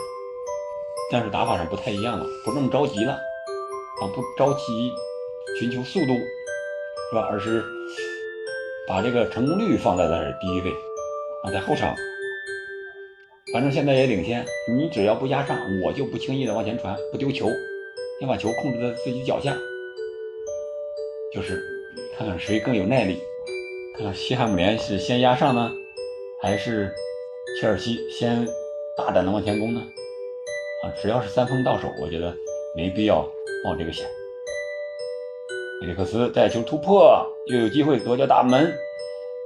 [1.11, 4.93] 但是打法上不太一样了，不那么着急了啊，不着急
[5.61, 6.13] 寻求速度，
[7.11, 7.29] 是吧？
[7.31, 7.65] 而是
[8.89, 10.71] 把这个成功率放在了第一位
[11.45, 11.95] 啊，在后场，
[13.53, 14.45] 反正现在也领先，
[14.77, 17.49] 你只要不压上，我就不轻易的往前传，不丢球，
[18.19, 19.57] 先把球控制在自己脚下，
[21.33, 21.63] 就是
[22.17, 23.19] 看看谁更有耐力，
[23.97, 25.73] 看看西汉姆联是先压上呢，
[26.41, 26.93] 还是？
[27.61, 28.45] 切尔西先
[28.97, 29.81] 大胆的往前攻呢，
[30.83, 32.35] 啊，只要是三分到手，我觉得
[32.75, 33.23] 没必要
[33.63, 34.05] 冒这个险。
[35.81, 38.75] 菲利克斯带球突破，又有机会左脚大门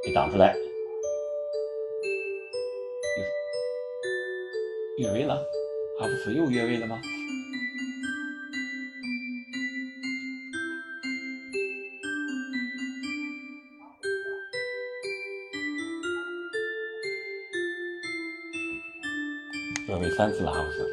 [0.02, 0.56] 给挡出来。
[4.98, 5.34] 越位了，
[5.98, 6.98] 哈弗茨又越位了吗？
[20.18, 20.84] 三次了，哈弗茨。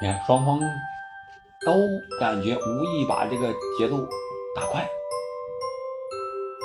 [0.00, 0.58] 你看，双方
[1.66, 1.74] 都
[2.18, 4.08] 感觉无意把这个节奏
[4.54, 4.88] 打快。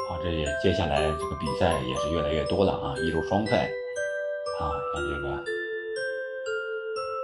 [0.08, 2.96] 好，这也接下来这个比赛也是越来越多了啊！
[3.00, 3.70] 一周双赛
[4.62, 5.44] 啊，像这个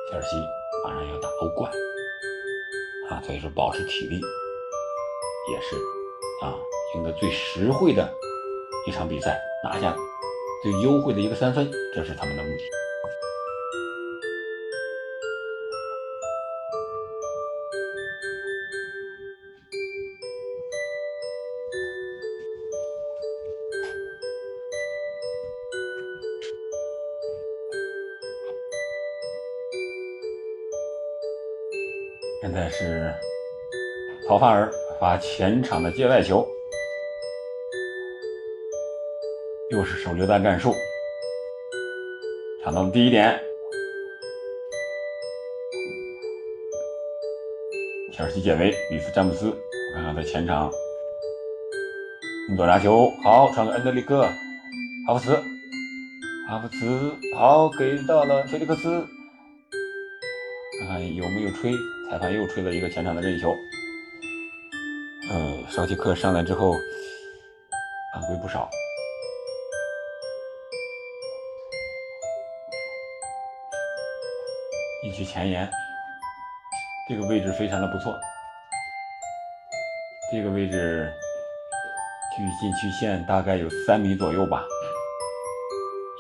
[0.10, 0.38] 切尔西
[0.86, 1.70] 马上要打欧冠
[3.10, 4.22] 啊，所以说保持体力
[5.52, 5.76] 也是
[6.42, 6.56] 啊，
[6.96, 8.10] 赢得最实惠的
[8.88, 9.94] 一场比赛，拿下
[10.64, 12.87] 最优惠的一个三分，这是他们的目的。
[34.38, 36.48] 范尔发前场的界外球，
[39.72, 40.76] 又是手榴弹战术，
[42.64, 43.40] 抢到了第一点。
[48.14, 50.72] 切尔西解围，里斯詹姆斯，我看看在前场，
[52.50, 54.24] 恩佐拿球，好传给恩德里克，
[55.08, 55.36] 哈弗茨，
[56.50, 59.06] 哈弗茨好给到了菲利克斯，
[60.80, 61.72] 看看有没有吹。
[62.10, 63.54] 裁判又吹了一个前场的任意球，
[65.78, 66.74] 嗯，绍提克上来之后
[68.12, 68.68] 犯规不少，
[75.04, 75.70] 禁区前沿
[77.08, 78.18] 这个位置非常的不错，
[80.32, 81.14] 这个位置
[82.36, 84.66] 距禁区线大概有三米左右吧，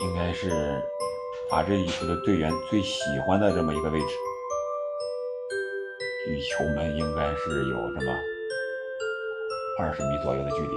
[0.01, 0.79] 应该是
[1.49, 4.05] 法治乙球的队员最喜欢的这么一个位置。
[6.29, 8.13] 与球门应该是有什么
[9.79, 10.69] 二十米左右的距离，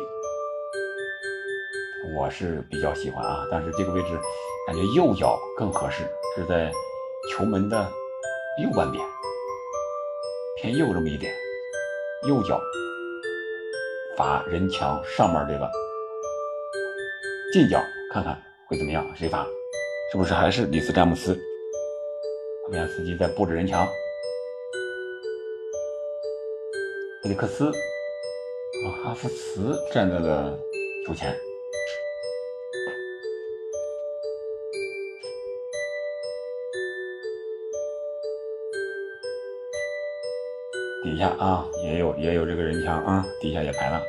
[2.15, 4.09] 我是比较喜欢啊，但是这个位置
[4.67, 6.05] 感觉右脚更合适，
[6.37, 6.71] 是在
[7.31, 7.91] 球门的
[8.63, 9.03] 右半边，
[10.61, 11.35] 偏右这么一点，
[12.29, 12.61] 右脚
[14.19, 15.67] 罚人墙上面这个
[17.55, 17.81] 近角，
[18.13, 18.39] 看看
[18.69, 19.03] 会怎么样？
[19.17, 19.47] 谁罚？
[20.13, 21.35] 是不是还是里斯詹姆斯？
[22.67, 23.89] 后面司机在布置人墙。
[27.23, 27.73] 菲利克斯
[29.03, 30.59] 哈弗茨站在了
[31.07, 31.35] 球前，
[41.03, 44.03] 底下啊也有也有这个人墙啊，底下也排了，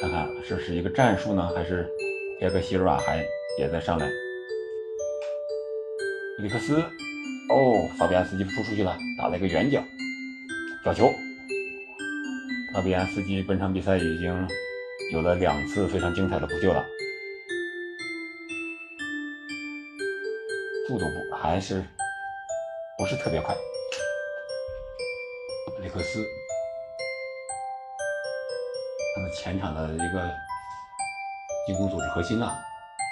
[0.00, 1.88] 看看这是一个战术呢，还是
[2.40, 3.24] 别克希尔瓦还
[3.58, 4.06] 也在上来？
[6.42, 6.82] 里克斯，
[7.48, 9.82] 哦，法比安斯基扑出去了，打了一个远角，
[10.84, 11.14] 角球。
[12.76, 14.48] 法比安斯基本场比赛已经
[15.10, 16.84] 有了两次非常精彩的扑救了，
[20.86, 21.82] 速度不还是
[22.98, 23.56] 不是特别快。
[25.80, 26.22] 里克斯，
[29.14, 30.30] 他们前场的一个
[31.66, 32.52] 进攻组织核心呐，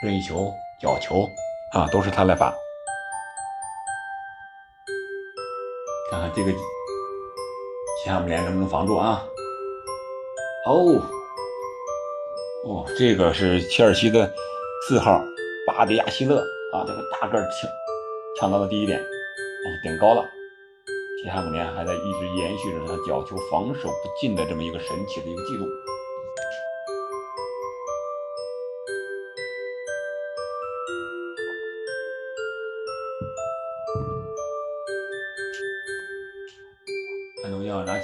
[0.02, 1.26] 任意球、角球
[1.72, 2.54] 啊，都是他来罚。
[6.10, 9.26] 看看这个西汉姆联能不能防住啊？
[10.66, 11.02] 哦，
[12.64, 14.32] 哦，这个是切尔西的
[14.88, 15.22] 四号
[15.66, 16.40] 巴迪亚希勒
[16.72, 17.70] 啊，这个大个抢
[18.40, 20.24] 抢到了第一点，啊，顶高了。
[21.22, 25.66] 西汉姆联还在一直延续着他角球防守不进的这么一个神奇的一个记录。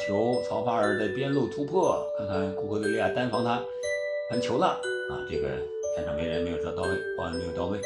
[0.01, 3.63] 球，曹法尔在边路突破，看看库克德利亚单防他
[4.29, 5.27] 传球了啊！
[5.29, 5.49] 这个
[5.95, 7.79] 前场没人，没有传到位，保安没有到位。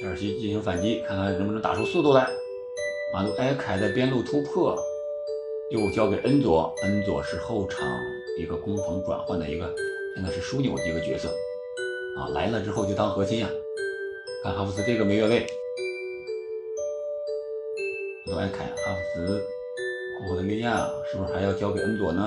[0.00, 2.28] 切尔西进行反击，看看能不能打出速度来。
[3.12, 4.76] 马杜埃凯在边路突破，
[5.70, 7.86] 又交给恩佐，恩佐是后场
[8.38, 9.74] 一个攻防转换的一个，
[10.14, 11.28] 现在是枢纽的一个角色
[12.18, 12.28] 啊！
[12.32, 13.48] 来了之后就当核心呀。
[14.42, 15.46] 看哈弗斯这个没越位，
[18.26, 19.44] 马杜埃凯，哈弗斯。
[20.26, 22.26] 我的利亚是不是还要交给恩佐呢？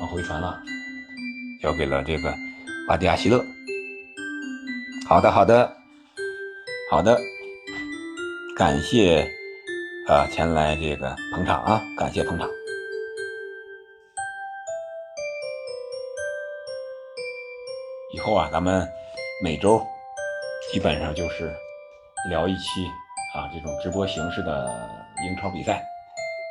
[0.00, 0.60] 往回传了，
[1.60, 2.34] 交给了这个
[2.88, 3.44] 巴迪亚希勒。
[5.06, 5.76] 好的，好的，
[6.90, 7.20] 好的。
[8.56, 9.28] 感谢
[10.08, 12.48] 啊前来这个捧场啊，感谢捧场。
[18.14, 18.88] 以后啊，咱们
[19.42, 19.84] 每周
[20.72, 21.52] 基本上就是
[22.30, 22.86] 聊一期
[23.34, 24.70] 啊这种直播形式的
[25.26, 25.84] 英超比赛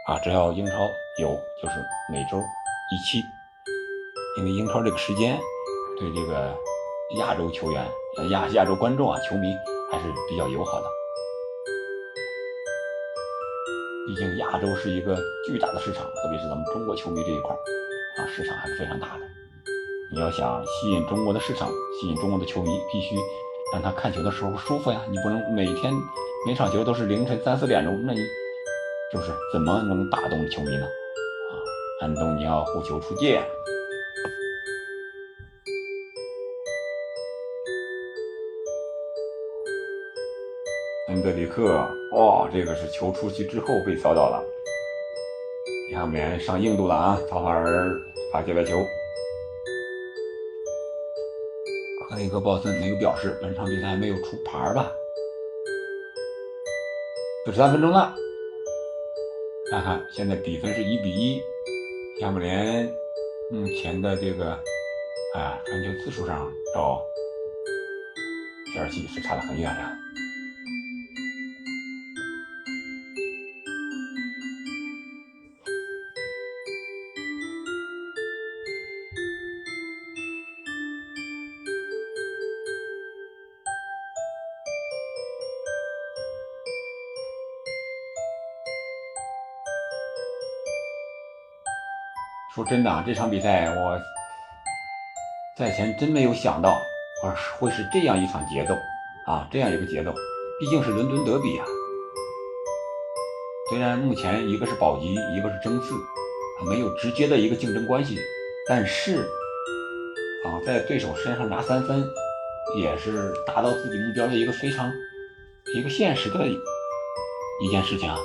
[0.05, 0.73] 啊，只要英超
[1.21, 1.29] 有，
[1.61, 1.75] 就是
[2.11, 3.23] 每周一期，
[4.37, 5.39] 因为英超这个时间
[5.97, 6.53] 对这个
[7.19, 7.87] 亚洲球员、
[8.29, 9.47] 亚亚洲观众啊、球迷
[9.89, 10.87] 还是比较友好的。
[14.05, 15.15] 毕竟亚洲是一个
[15.47, 19.25] 巨大的市场，特别是咱们中国球迷这一块啊，市场还是非常大的。
[20.13, 23.15] 你要想吸引中国的市场，吸引中国的球迷，必须
[23.71, 24.99] 让他看球的时候舒服呀。
[25.09, 25.93] 你不能每天
[26.45, 28.19] 每场球都是凌晨三四点钟，那你
[29.13, 30.85] 就是怎么能打动球迷呢？
[30.85, 31.53] 啊，
[32.01, 33.39] 安东尼奥护球出界。
[41.09, 44.43] 恩德里克，哇，这个是球出去之后被扫倒了。
[45.91, 47.95] 下面上硬度了啊，曹法尔
[48.31, 48.83] 发界外球。
[52.09, 54.91] 克雷格鲍森没有表示本场比赛没有出牌吧？
[57.45, 58.15] 四十三分钟了，
[59.73, 61.41] 看看现在比分是一比一，
[62.21, 62.87] 亚姆连
[63.49, 64.51] 目前的这个
[65.33, 67.01] 啊传球次数上找
[68.71, 70.02] 第二季是差得很远了。
[92.73, 94.01] 真的啊，这场比赛我
[95.55, 98.73] 在前真没有想到，啊会是这样一场节奏
[99.27, 100.11] 啊，这样一个节奏，
[100.59, 101.65] 毕竟是伦敦德比啊。
[103.69, 105.93] 虽然目前一个是保级，一个是争四，
[106.67, 108.17] 没有直接的一个竞争关系，
[108.67, 109.19] 但是
[110.43, 112.03] 啊，在对手身上拿三分，
[112.79, 114.91] 也是达到自己目标的一个非常
[115.75, 118.17] 一个现实的一件事情啊。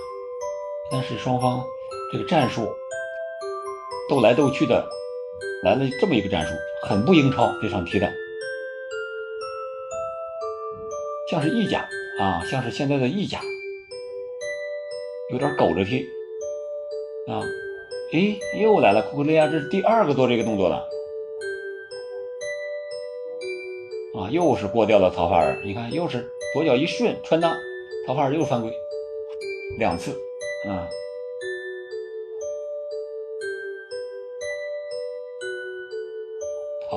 [0.90, 1.62] 但是双方
[2.10, 2.74] 这个战术。
[4.08, 4.88] 斗来斗去的，
[5.62, 7.52] 来了这么一个战术，很不英超。
[7.60, 8.10] 这场踢的
[11.30, 11.86] 像是意甲
[12.18, 13.38] 啊，像是现在的意甲，
[15.30, 16.02] 有点苟着踢
[17.26, 17.42] 啊。
[18.12, 20.88] 诶，又来了库库利亚，这是第二个做这个动作了
[24.14, 25.60] 啊，又是过掉了曹法尔。
[25.62, 27.54] 你看，又是左脚一顺穿裆，
[28.06, 28.72] 曹法尔又犯规
[29.78, 30.12] 两次
[30.66, 30.88] 啊。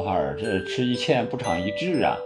[0.02, 2.18] 曹法尔，这吃一堑不长一智啊！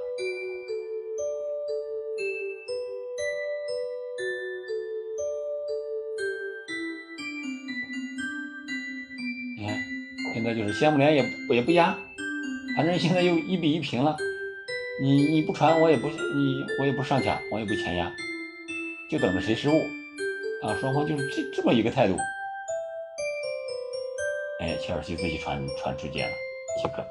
[9.59, 9.77] 你看，
[10.33, 11.97] 现在就是谢姆联也也不压，
[12.77, 14.15] 反正现在又一比一平了。
[15.01, 18.09] 你你不传，我也不你我也不上抢，我也不前压，
[19.11, 19.73] 就等着谁失误
[20.63, 20.73] 啊！
[20.79, 22.15] 双方就是这这么一个态度。
[24.61, 26.31] 哎，切尔西自己传传出界了，
[26.81, 27.05] 几个。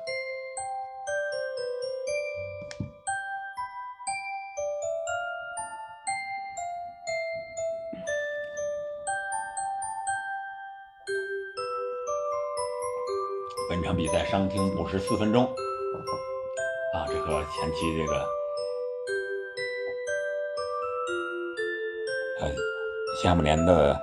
[14.34, 18.16] 伤停五十四分钟，啊，这和前期这个，
[22.40, 22.52] 呃，
[23.22, 23.96] 夏姆联的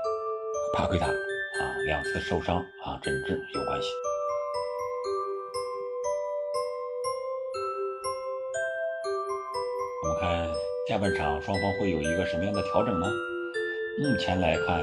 [0.74, 3.90] 帕奎塔啊两次受伤啊诊治有关系。
[10.04, 10.50] 我们看
[10.88, 13.06] 下半场双方会有一个什么样的调整呢？
[14.02, 14.82] 目前来看，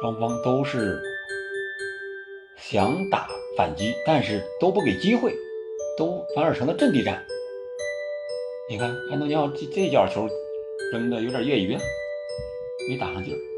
[0.00, 1.02] 双方都是。
[2.58, 5.32] 想打反击，但是都不给机会，
[5.96, 7.24] 都反而成了阵地战。
[8.68, 10.28] 你看安东尼奥这这脚球
[10.92, 11.80] 扔的有点业余啊，
[12.90, 13.55] 没打上劲儿。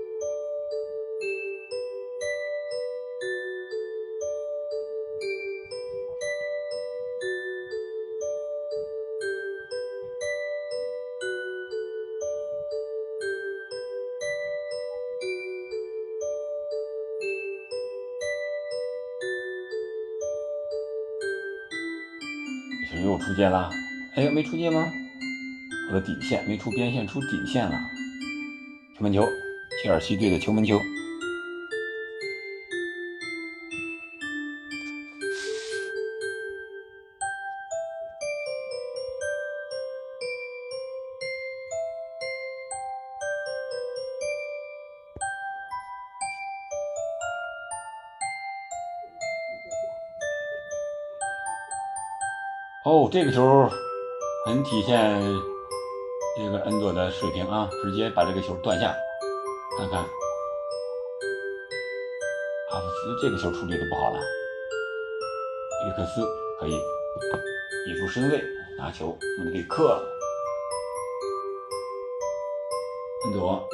[22.97, 23.70] 又出界了，
[24.14, 24.91] 哎，没出界吗？
[25.91, 27.78] 我的底线没出边线，出底线了。
[28.97, 29.22] 球门球，
[29.82, 30.80] 切尔西队的球门球。
[53.11, 53.67] 这个球
[54.45, 55.19] 很体现
[56.37, 58.95] 这个恩佐的水平啊，直接把这个球断下。
[59.79, 60.03] 看看，
[62.71, 64.19] 哈弗斯这个球处理的不好了。
[65.81, 66.23] 菲利克斯
[66.61, 68.45] 可以移出身位
[68.77, 70.03] 拿球，门给克了。
[73.25, 73.69] 恩佐。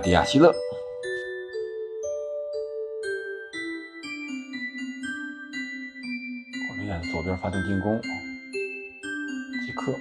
[0.00, 0.48] 迪亚希勒。
[6.68, 8.00] 我们看左边发动进攻，
[9.66, 9.92] 即刻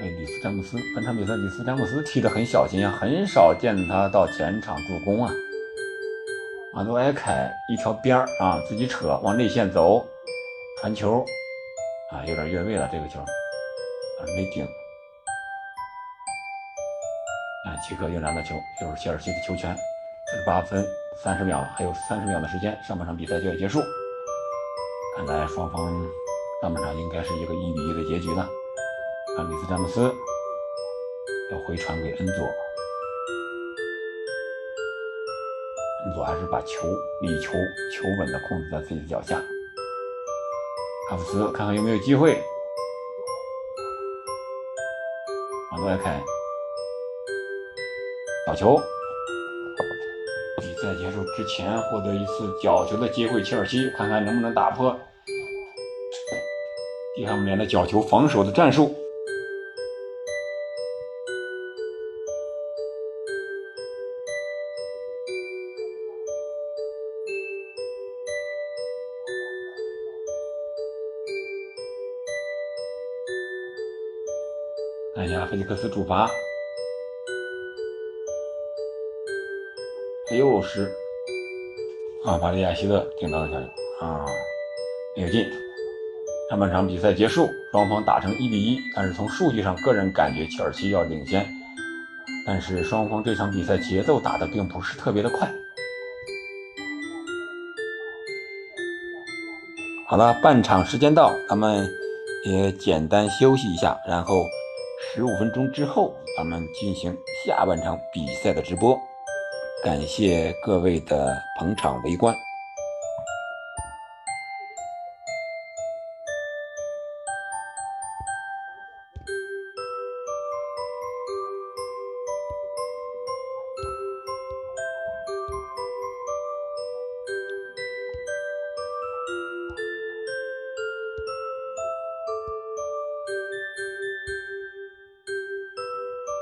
[0.00, 0.78] 给里斯詹姆斯。
[0.94, 5.32] 本场比赛里斯詹姆斯踢得很小心啊，很少见他到前场助攻啊。
[6.74, 10.04] 马杜埃凯一条边儿啊，自己扯往内线走，
[10.80, 11.24] 传球
[12.10, 13.26] 啊，有点越位了这个球，啊
[14.36, 14.66] 没顶。
[17.88, 19.76] 即刻又拿到球，又是切尔西的球权。
[20.26, 20.84] 四十八分
[21.16, 23.80] 三十秒，还有三十秒的时间，上半场比赛就要结束。
[25.16, 25.92] 看来双方
[26.62, 28.48] 上半场应该是一个一比一的结局呢。
[29.36, 30.00] 看里斯詹姆斯
[31.52, 32.44] 要回传给恩佐，
[36.04, 36.88] 恩佐还是把球
[37.20, 39.36] 力球球稳的控制在自己的脚下。
[41.10, 42.42] 哈弗斯看看有没有机会，
[45.72, 46.18] 往外开，
[48.46, 48.80] 角球。
[50.60, 54.98] 比赛结束之前获得一次角球的机会，切尔西看看能不能打破
[57.16, 58.94] 第二年的角球防守的战术。
[75.14, 76.28] 看一下菲利克斯主罚。
[80.36, 80.90] 又是
[82.24, 83.54] 啊，巴里亚希勒顶到了球
[84.04, 84.24] 啊，
[85.16, 85.46] 没有进。
[86.50, 88.78] 上半场比赛结束，双方打成一比一。
[88.94, 91.46] 但是从数据上，个人感觉切尔西要领先。
[92.46, 95.50] 但是双方这场比赛节奏打的并不是特别的快。
[100.06, 101.88] 好了，半场时间到，咱们
[102.44, 104.34] 也简单休息一下，然后
[105.00, 108.98] 十五分钟之后，咱们进行下半场比赛的直播。
[109.84, 112.34] 感谢各位的捧场围观。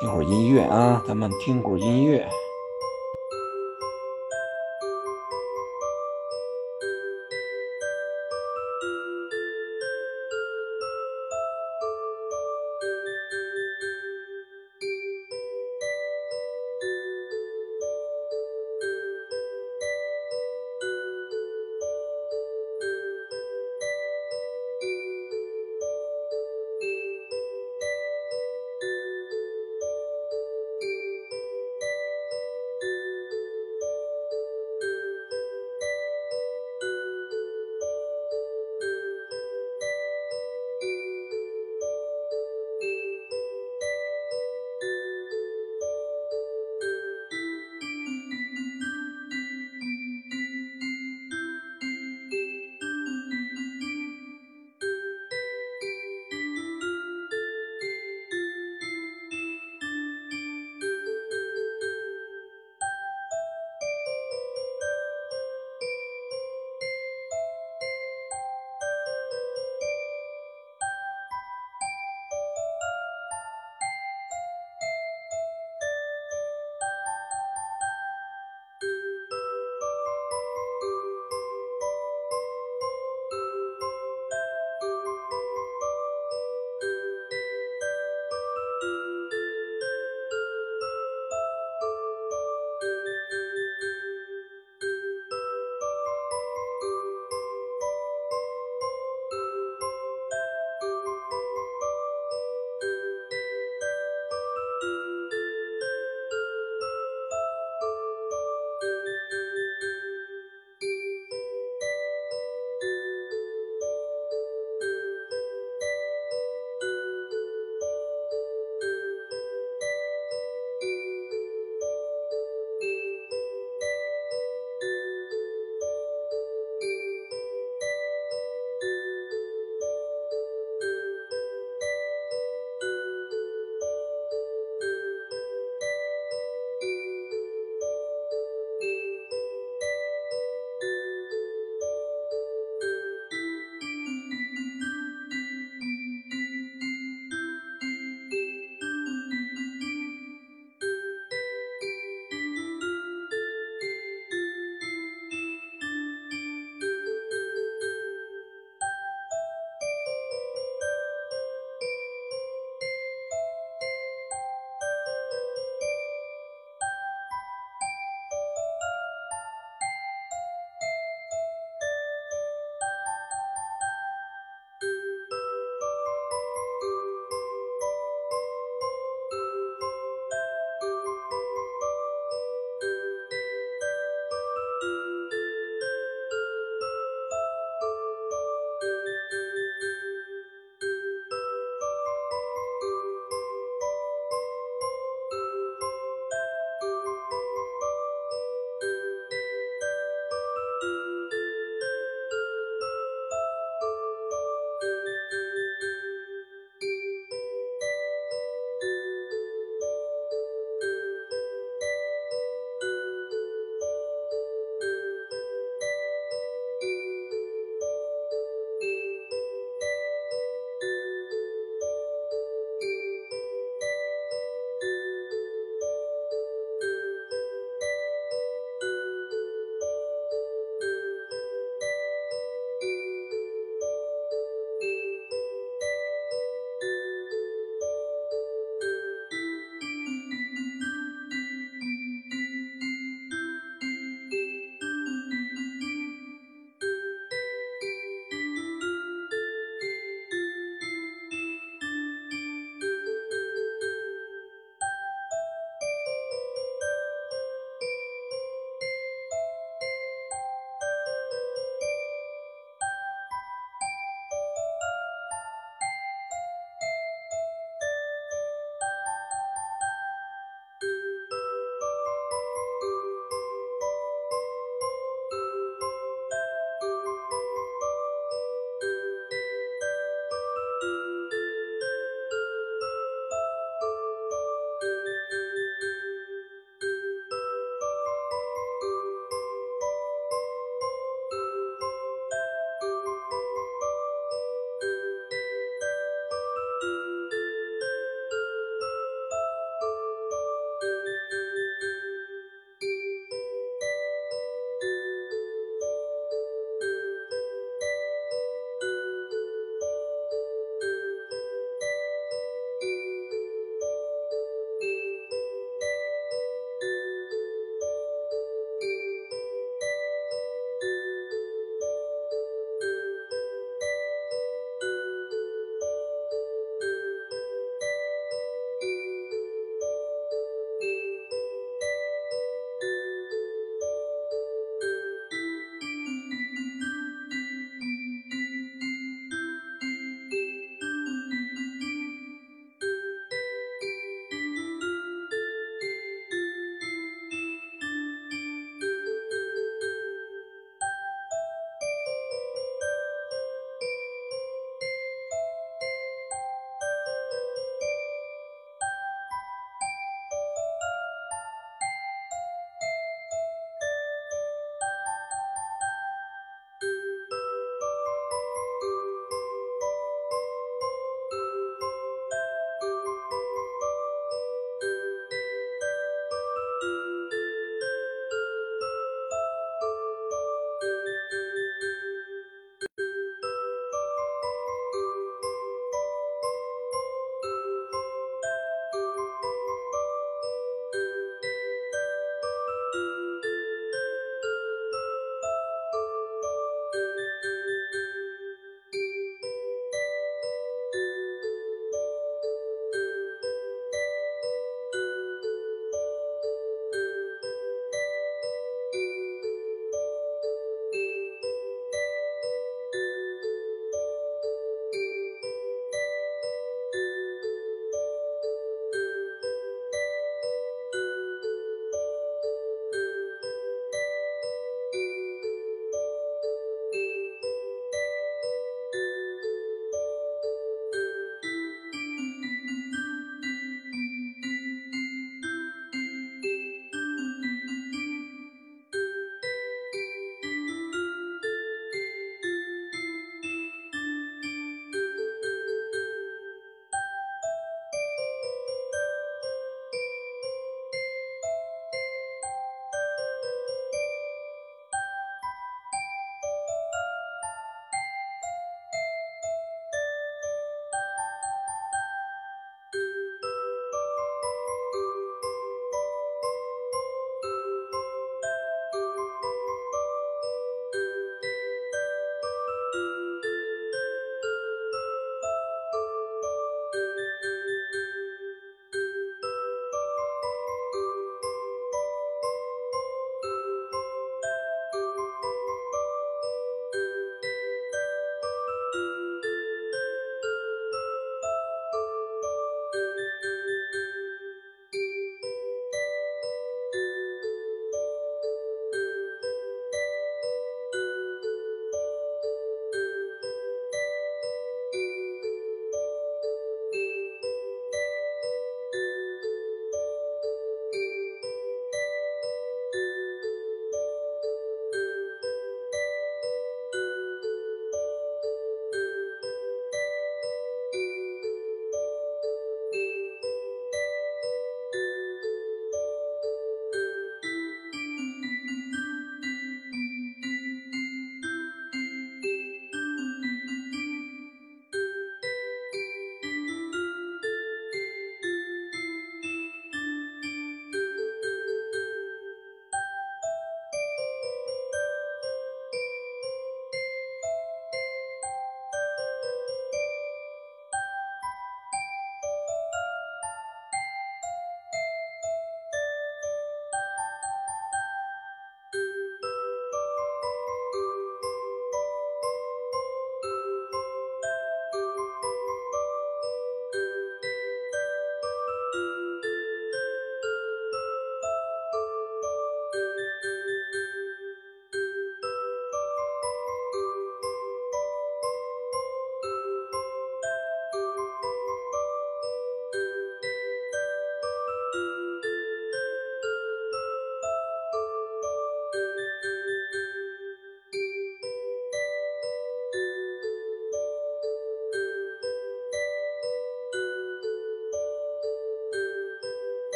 [0.00, 2.28] 听会儿音乐啊，咱们听会儿音乐。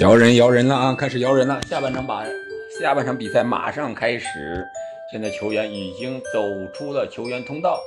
[0.00, 0.94] 摇人摇人了啊！
[0.94, 1.60] 开始摇人了。
[1.68, 2.24] 下半场把
[2.80, 4.66] 下半场比赛马上开始。
[5.12, 6.42] 现在球员已经走
[6.72, 7.78] 出了球员通道。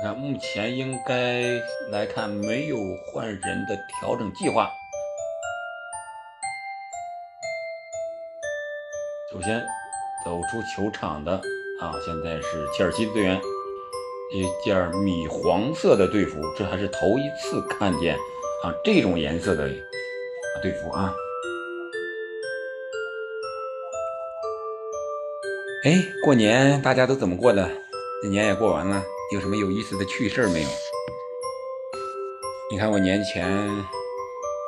[0.00, 1.42] 你看，目前应该
[1.90, 2.76] 来看没有
[3.12, 4.70] 换人的调整计划。
[9.32, 9.60] 首先
[10.24, 11.32] 走出球场的
[11.80, 13.40] 啊，现在是切尔西的队员，
[14.32, 18.14] 一件米黄色的队服，这还是头一次看见
[18.62, 19.68] 啊这种颜色的。
[20.60, 21.14] 队服啊！
[25.84, 27.68] 哎，过年大家都怎么过的？
[28.22, 29.02] 这年也过完了，
[29.32, 30.68] 有什么有意思的趣事没有？
[32.70, 33.68] 你看我年前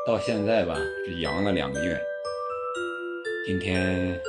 [0.06, 2.00] 到现在吧，是阳了两个月。
[3.46, 4.20] 今天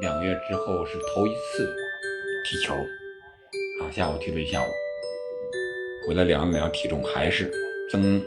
[0.00, 1.74] 两个月之后是头一次
[2.44, 4.68] 踢球啊，下午踢了一下午，
[6.06, 7.50] 回来量了量体重，还是
[7.90, 8.22] 增。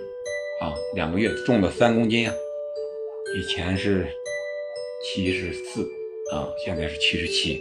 [0.61, 2.35] 啊，两个月重了三公斤啊！
[3.35, 4.07] 以前是
[5.03, 5.81] 七十四
[6.31, 7.59] 啊，现在是七十七，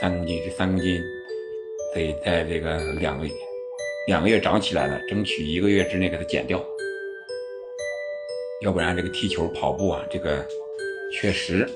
[0.00, 1.02] 三公斤，这三公斤
[1.92, 3.26] 得在这个两个
[4.06, 6.64] 两个月长起来了，争取一个月之内给它减掉，
[8.62, 10.46] 要不然这个踢球、跑步啊，这个
[11.12, 11.68] 确实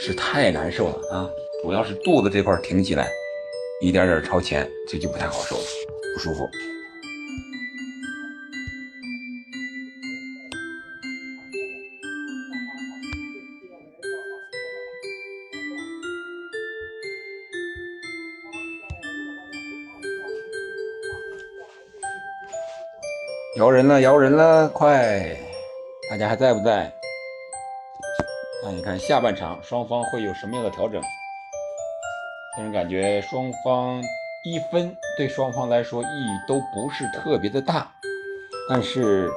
[0.00, 1.30] 是太难受了啊！
[1.62, 3.08] 主要是肚子这块挺起来，
[3.80, 6.44] 一点点朝前，这就不太好受，不舒服。
[23.58, 25.36] 摇人了，摇人了，快！
[26.08, 26.94] 大家还在不在？
[28.62, 31.02] 看一看下半场双方会有什么样的调整？
[32.56, 34.00] 个人感觉双方
[34.44, 37.90] 一分对双方来说意义都不是特别的大，
[38.68, 39.28] 但是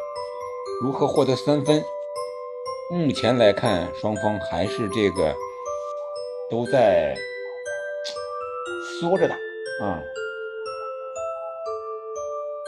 [0.84, 1.84] 如何获得三分？
[2.92, 5.36] 目前来看，双方还是这个
[6.48, 7.16] 都在
[9.02, 9.34] 缩着打
[9.84, 10.00] 啊。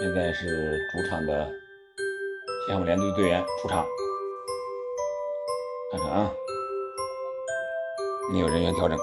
[0.03, 1.49] 现在是主场的
[2.67, 3.87] 西汉姆联队队员出场，
[5.89, 6.35] 看看啊，
[8.33, 8.97] 没有人员调整。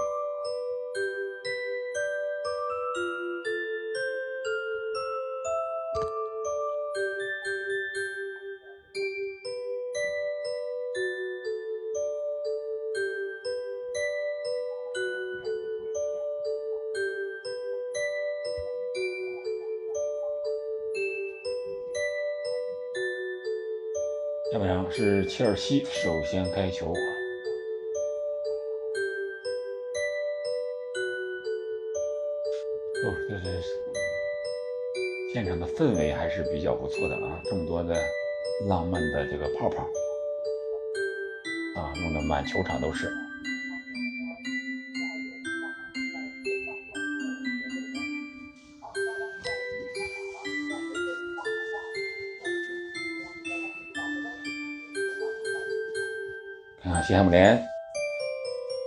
[25.31, 26.93] 切尔西首先开球。
[33.03, 33.63] 哦，这是
[35.33, 37.41] 现场的氛围还是比较不错的啊！
[37.45, 37.95] 这么多的
[38.69, 39.85] 浪漫的这个泡泡
[41.77, 43.09] 啊，弄得满球场都是。
[57.11, 57.59] 西汉姆联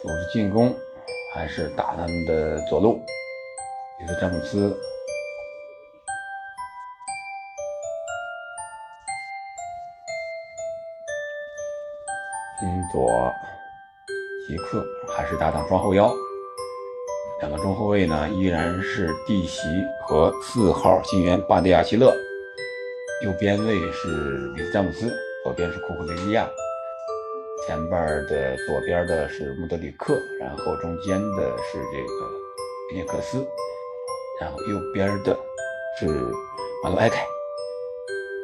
[0.01, 0.73] 组织进攻，
[1.35, 3.03] 还是打他们的左路？
[3.99, 4.73] 也是詹姆斯，
[12.61, 13.11] 金左
[14.47, 14.81] 吉克，
[15.17, 16.09] 还是搭档双后腰。
[17.41, 19.67] 两个中后卫呢，依然是蒂席
[20.07, 22.15] 和四号新援巴蒂亚奇勒。
[23.25, 25.13] 右边卫是里斯詹姆斯，
[25.43, 26.49] 左边是库库雷利亚。
[27.65, 32.29] 前半的左边的是穆德里克，然后中间的是这个
[32.89, 33.37] 比涅克斯，
[34.41, 35.33] 然后右边的
[35.97, 36.07] 是
[36.83, 37.25] 马洛埃凯，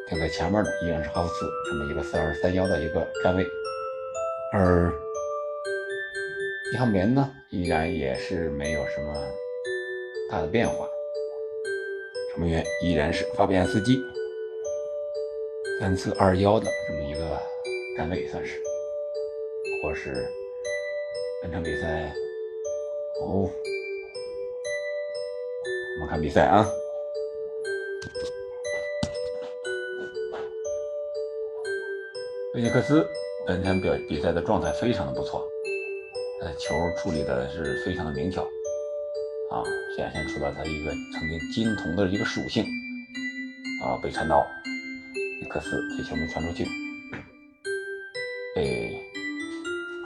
[0.08, 3.46] 这个前面的依然是哈弗斯，这么一个四二三幺的一个站位，
[4.54, 4.90] 而
[6.72, 9.14] 伊汉姆联呢，依然也是没有什么
[10.30, 10.88] 大的变化，
[12.32, 14.00] 守门员依然是法比安斯基，
[15.78, 17.38] 三四二幺的这么一个
[17.98, 18.69] 站位算是。
[19.82, 20.28] 或是
[21.42, 22.12] 本场比赛
[23.20, 23.50] 哦，
[25.96, 26.66] 我们看比赛啊。
[32.54, 33.06] 维尼克斯
[33.46, 35.48] 本场表比赛的状态非常的不错，
[36.42, 38.42] 呃，球处理的是非常的灵巧
[39.50, 39.62] 啊，
[39.96, 42.64] 显现出了他一个曾经金童的一个属性
[43.82, 44.46] 啊，被传到
[45.40, 46.66] 尼克斯，这球没传出去，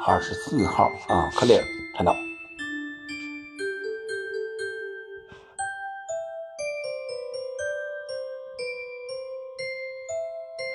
[0.07, 1.65] 二十四号啊，克里尔
[1.97, 2.15] 看到。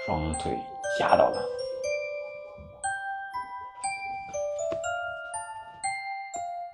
[0.04, 0.58] 双腿
[0.98, 1.48] 夹到了。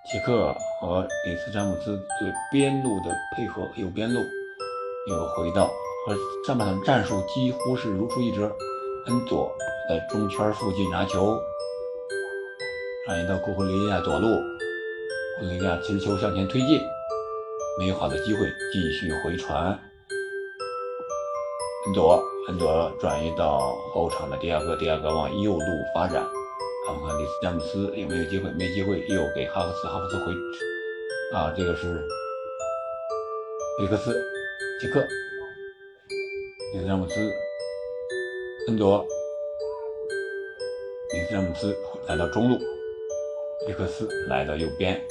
[0.09, 4.21] 杰克和里斯詹姆斯对边路的配合，有边路，
[5.09, 5.67] 有回到，
[6.07, 6.15] 和
[6.47, 8.49] 上半场战术几乎是如出一辙。
[9.07, 9.51] 恩佐
[9.89, 11.37] 在中圈附近拿球，
[13.05, 14.27] 转移到库库雷亚左路，
[15.37, 16.81] 库库雷亚持球向前推进，
[17.77, 18.39] 没有好的机会，
[18.73, 19.79] 继续回传。
[21.85, 26.25] 恩佐，恩佐转移到后场的迪亚哥，迪亚哥往右路发展。
[26.87, 28.49] 看看里斯詹姆斯有没有机会？
[28.53, 30.31] 没机会，又给哈弗斯，哈弗斯回
[31.31, 32.03] 啊，这个是
[33.79, 34.19] 贝克斯，
[34.81, 34.99] 杰克，
[36.73, 37.19] 里斯詹姆斯，
[38.67, 39.05] 恩佐，
[41.13, 41.77] 里斯詹姆斯
[42.07, 42.57] 来到中路，
[43.67, 45.03] 伊克斯来到右边，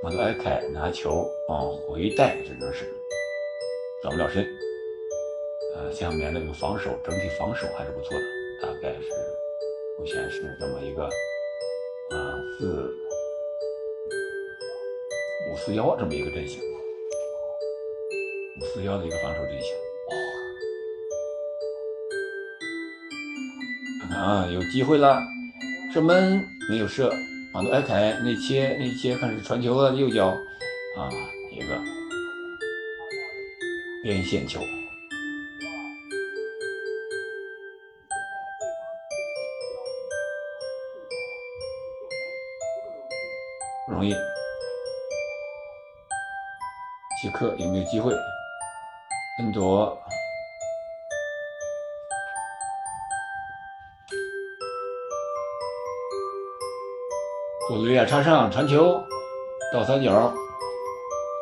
[0.00, 2.84] 马杜埃凯拿球往回带，只能是
[4.00, 4.46] 转不了身。
[5.74, 8.24] 呃，下面那个防守整体防守还是不错的，
[8.62, 9.08] 大概是。
[9.98, 12.94] 目前是这么一个，啊，四
[15.50, 16.60] 五四幺这么一个阵型，
[18.60, 19.74] 五四幺的一个防守阵型。
[24.14, 25.20] 啊，有机会了，
[25.92, 26.40] 射门
[26.70, 27.12] 没有射，
[27.56, 30.26] 马杜埃凯内切内切，看是传球的右脚，
[30.98, 31.08] 啊，
[31.50, 31.82] 一个
[34.02, 34.60] 边线球。
[43.86, 44.12] 不容易，
[47.22, 48.12] 杰克有没有机会？
[49.38, 49.98] 恩佐，
[57.68, 59.02] 佐利亚插上传球，
[59.72, 60.32] 倒三角，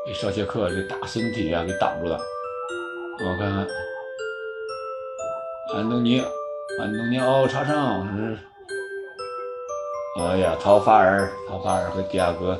[0.06, 2.18] 给绍谢克这大身体啊给挡住了。
[3.20, 3.66] 我看看，
[5.74, 6.20] 安东尼，
[6.80, 8.08] 安东尼奥插上。
[10.18, 12.58] 哎呀，陶法尔，陶法尔和迪亚哥，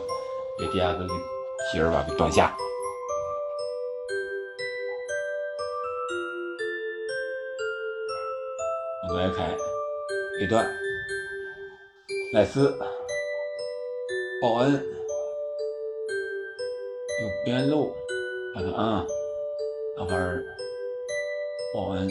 [0.58, 1.14] 给迪亚哥给
[1.72, 2.54] 希尔瓦给断下。
[9.08, 9.56] 马来凯，
[10.42, 10.66] 一段，
[12.34, 12.76] 赖斯，
[14.44, 14.78] 报恩，右
[17.46, 17.94] 边路，
[18.52, 19.06] 看看啊，
[19.96, 20.44] 陶法尔，
[21.72, 22.06] 报恩，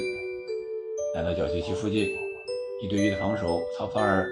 [1.14, 2.08] 来到角球区附近，
[2.82, 4.28] 一对一的防守，曹法尔。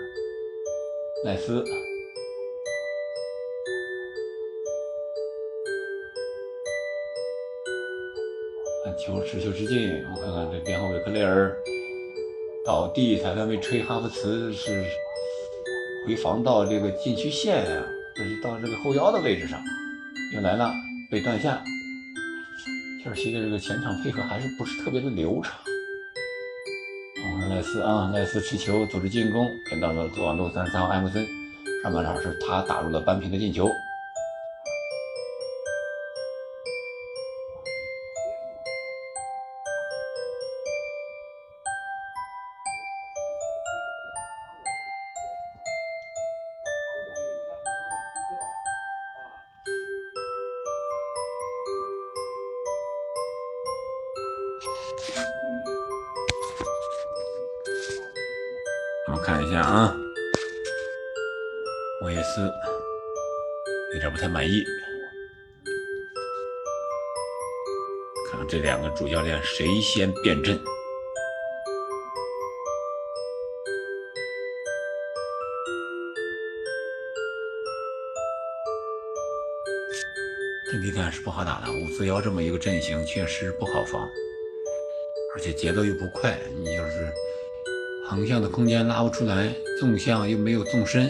[1.24, 1.64] 奈斯，
[8.84, 11.56] 看球持球之近，我看看这边后卫克雷尔
[12.66, 14.84] 倒地，裁判没吹，哈弗茨是
[16.06, 19.62] 回防到这个禁区线啊，这是到这个后腰的位置上，
[20.34, 20.74] 又来了
[21.12, 21.64] 被断下。
[23.04, 25.54] 切尔西的这个前场配合还是不是特别的流畅。
[27.24, 31.24] 我们赖斯啊，莱斯持球组织进攻，给到了左路三十三号艾弗森。
[31.84, 33.70] 上半场是他打入了扳平的进球。
[69.58, 70.58] 谁先变阵。
[80.72, 84.10] 阵地战是不好打的，五四幺这么一个阵型确实不好防，
[85.36, 87.12] 而且节奏又不快，你要是。
[88.08, 91.08] 横向的空间拉不出来，纵向又没有纵深，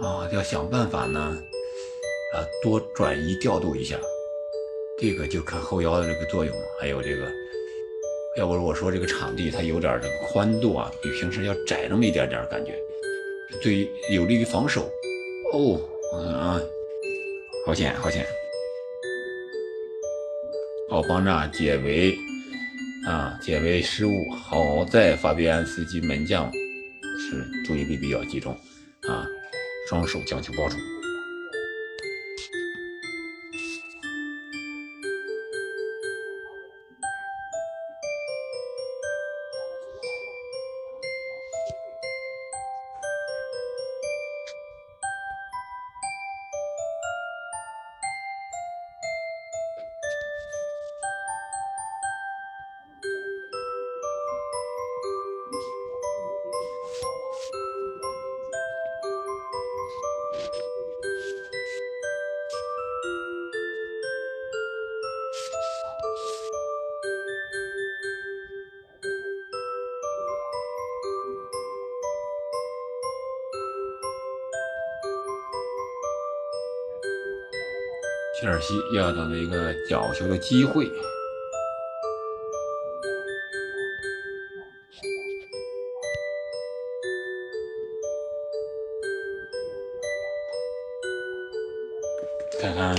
[0.00, 4.00] 啊，要想办法呢，啊，多转移调度一下，
[5.00, 6.54] 这个就看后腰的这个作用。
[6.80, 7.30] 还有这个，
[8.36, 12.74] 要不是我说这个场地它有点这个宽度啊，比平时要窄那么一点点感觉，
[13.62, 14.90] 对于有利于防守。
[15.52, 15.80] 哦，
[16.14, 16.60] 嗯啊，
[17.66, 18.26] 好险好险，
[20.90, 22.16] 奥邦纳解围。
[23.06, 28.52] 啊，解围失误，好在法比安斯基门将是注意力比较集中，
[29.08, 29.24] 啊，
[29.88, 30.76] 双手将球抱住。
[78.94, 80.90] 要到了一个角球的机会。
[92.60, 92.96] 看看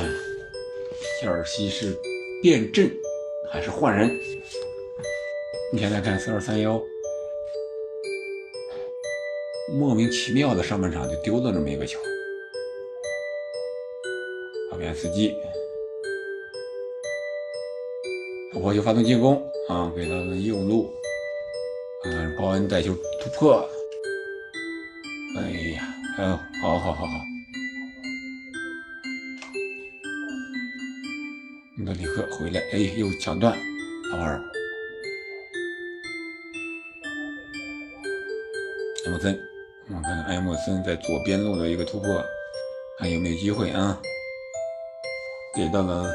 [1.19, 1.93] 切尔西是
[2.41, 2.89] 变阵
[3.51, 4.09] 还是换人？
[5.71, 6.81] 你现在看四二三幺，
[9.77, 11.99] 莫名其妙的上半场就丢了这么一个球。
[14.71, 14.95] 后边
[18.59, 20.93] 突破球发动进攻啊，给到了右路，
[22.03, 23.65] 嗯，鲍恩带球突破，
[25.37, 27.13] 哎呀，哎呦，好好好好。
[31.77, 33.57] 穆德里克回来，哎，又抢断，
[34.11, 34.43] 好玩儿。
[39.05, 39.39] 埃莫森，
[39.87, 42.21] 我看看艾莫森在左边路的一个突破，
[42.97, 44.01] 看有没有机会啊？
[45.55, 46.13] 给到了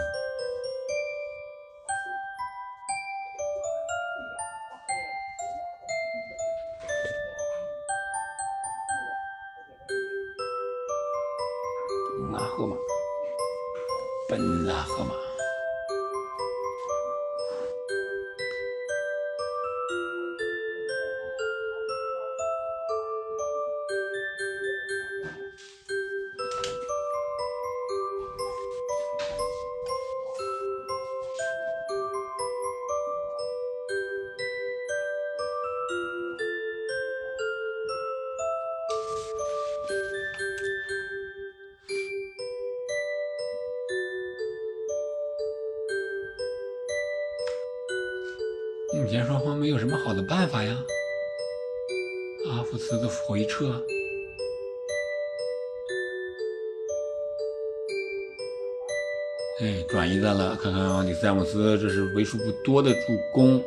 [62.64, 63.00] 多的助
[63.32, 63.62] 攻。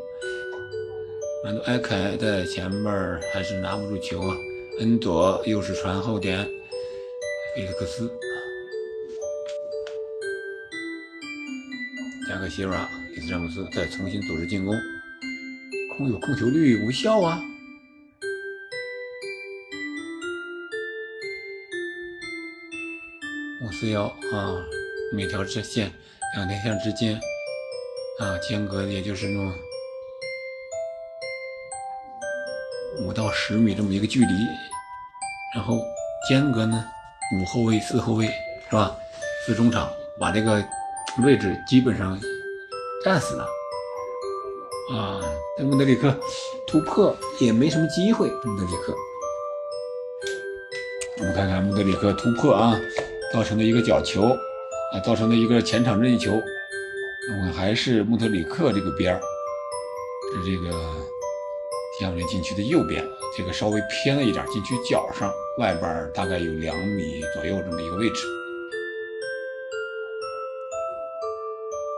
[1.43, 2.91] 曼多埃凯在前面
[3.31, 4.35] 还是拿不住球啊。
[4.79, 6.43] 恩佐又是传后点，
[7.55, 8.11] 菲利克斯，
[12.27, 14.75] 加个希尔里斯詹姆斯再重新组织进攻。
[15.97, 17.41] 空有控球率无效啊！
[23.63, 24.63] 五四幺啊，
[25.11, 25.91] 每条直线
[26.35, 27.19] 两条线之间
[28.19, 29.53] 啊间隔也就是那么
[32.99, 34.33] 五到十米这么一个距离，
[35.53, 35.79] 然后
[36.27, 36.83] 间隔呢
[37.39, 38.95] 五后卫四后卫是吧？
[39.45, 39.87] 四中场
[40.19, 40.65] 把这个
[41.23, 42.19] 位置基本上
[43.05, 43.43] 占死了
[44.95, 45.21] 啊！
[45.55, 46.11] 但穆德里克
[46.65, 48.27] 突破也没什么机会。
[48.29, 48.95] 穆德里克，
[51.19, 52.75] 我们看看穆德里克突破啊，
[53.31, 54.35] 造成的一个角球
[54.91, 56.41] 啊，造成的一个前场任意球。
[57.29, 59.21] 我们还是穆特里克这个边儿，
[60.33, 60.71] 是这个
[61.97, 63.03] 天安禁区的右边，
[63.37, 65.29] 这个稍微偏了一点，禁区角上
[65.59, 68.25] 外边大概有两米左右这么一个位置。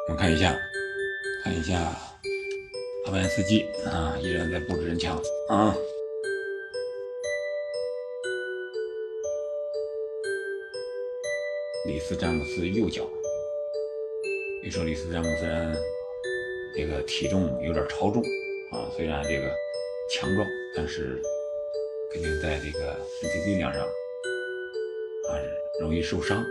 [0.08, 0.58] 我们看一下，
[1.44, 1.78] 看一下。
[3.06, 5.76] 阿班斯基啊，依然在布置人墙啊。
[11.88, 13.04] 里斯詹姆斯右脚，
[14.62, 15.46] 你说里斯詹姆斯
[16.76, 18.22] 这个体重有点超重
[18.72, 19.52] 啊，虽然这个
[20.12, 21.20] 强壮，但是
[22.12, 25.32] 肯定在这个身体力量上啊
[25.80, 26.46] 容易受伤。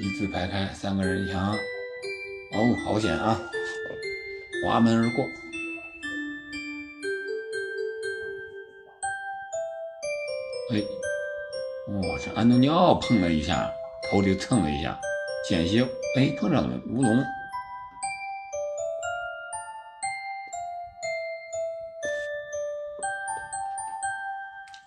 [0.00, 1.56] 一字排开，三个人墙，
[2.88, 3.38] 保险啊！
[4.64, 5.22] 滑门而过。
[10.72, 10.82] 哎，
[11.88, 13.70] 哇，这安东尼奥碰了一下，
[14.10, 14.98] 头就蹭了一下，
[15.46, 15.82] 险些
[16.16, 17.22] 哎碰上了乌龙。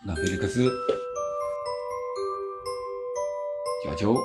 [0.04, 0.72] 那菲利克斯，
[3.86, 4.18] 角球。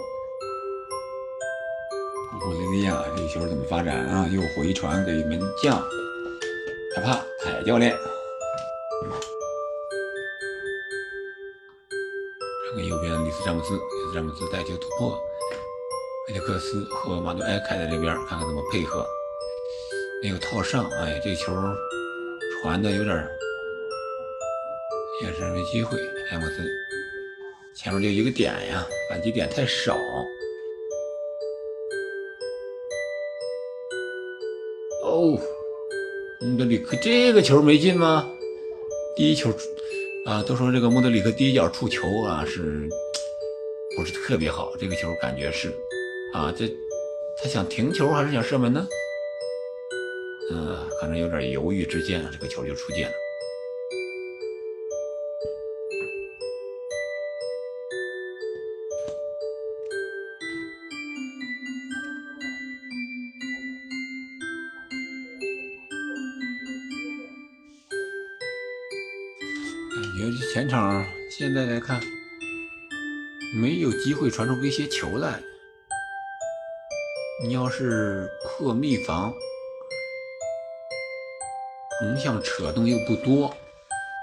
[2.47, 4.25] 布雷利亚这球怎么发展啊？
[4.33, 5.83] 又回传给门将
[6.95, 7.91] 凯帕凯教练，
[12.69, 15.19] 传给右边的里斯詹姆斯，里斯詹姆斯带球突破，
[16.29, 19.05] 菲利克斯和马杜埃凯在这边看看怎么配合，
[20.23, 21.53] 没有套上，哎，这球
[22.63, 23.29] 传的有点
[25.25, 25.99] 也是没机会，
[26.31, 26.65] 埃莫斯
[27.75, 29.99] 前面就一个点呀，反击点太少。
[36.57, 38.27] 穆德里克这个球没进吗？
[39.15, 39.55] 第一球
[40.25, 42.89] 啊，都说这个穆德里克第一脚触球啊，是
[43.95, 44.73] 不是特别好？
[44.81, 45.69] 这个球感觉是
[46.33, 46.67] 啊，这
[47.37, 48.89] 他想停球还是想射门呢？
[50.51, 53.13] 嗯，可能有点犹豫之间，这个球就出界了。
[74.07, 75.41] 机会传出威胁球来。
[77.43, 79.35] 你要是破密防，
[81.99, 83.53] 横向扯动又不多，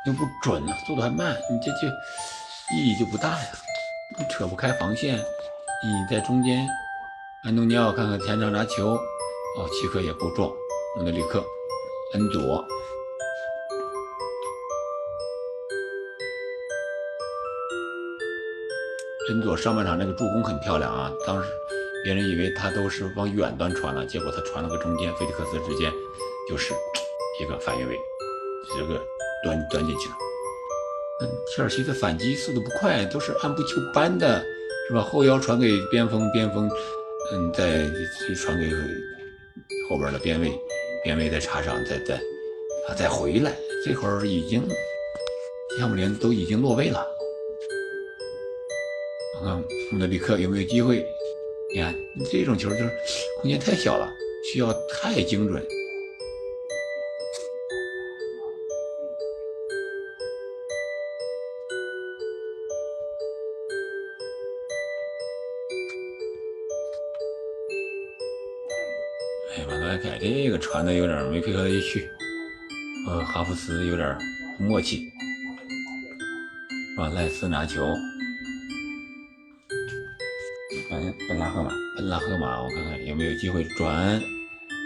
[0.07, 1.93] 又不准，速度还慢，你这就
[2.73, 3.45] 意义就不大呀。
[4.17, 6.65] 你扯不开防线，你在中间，
[7.43, 10.49] 安东尼奥看看前场拿球，哦，齐克也够壮，
[10.95, 11.43] 穆德里克，
[12.13, 12.62] 恩佐。
[19.29, 21.11] 恩佐上半场那个助攻很漂亮啊！
[21.25, 21.49] 当时
[22.03, 25.91] 别人以为他都是往远端传了，结果他传了个中间，菲利克斯之间
[26.49, 26.73] 就是
[27.41, 27.97] 一个反越位，
[28.77, 29.01] 这个
[29.43, 30.15] 端端进去了。
[31.21, 34.43] 嗯，切尔西的反击速度不快，都是按部就班的，
[34.89, 35.01] 是吧？
[35.01, 36.69] 后腰传给边锋，边锋
[37.31, 37.89] 嗯再
[38.35, 38.69] 传给
[39.89, 40.51] 后边的边卫，
[41.01, 42.15] 边卫再插上，再再
[42.89, 43.55] 啊再回来。
[43.85, 44.67] 这会儿已经
[45.79, 47.12] 亚姆连都已经落位了。
[49.43, 51.05] 看穆德里克有没有机会？
[51.73, 51.93] 你看
[52.31, 52.91] 这种球就是
[53.41, 54.07] 空间太小了，
[54.51, 55.61] 需要太精准。
[69.55, 72.07] 哎，马德凯这个传的有点没配合一去，
[73.07, 74.15] 呃哈弗茨有点
[74.59, 75.11] 默契，
[76.97, 77.93] 啊，赖斯拿球。
[81.27, 83.95] 本拉赫马，本拉赫马，我看看有没有机会转。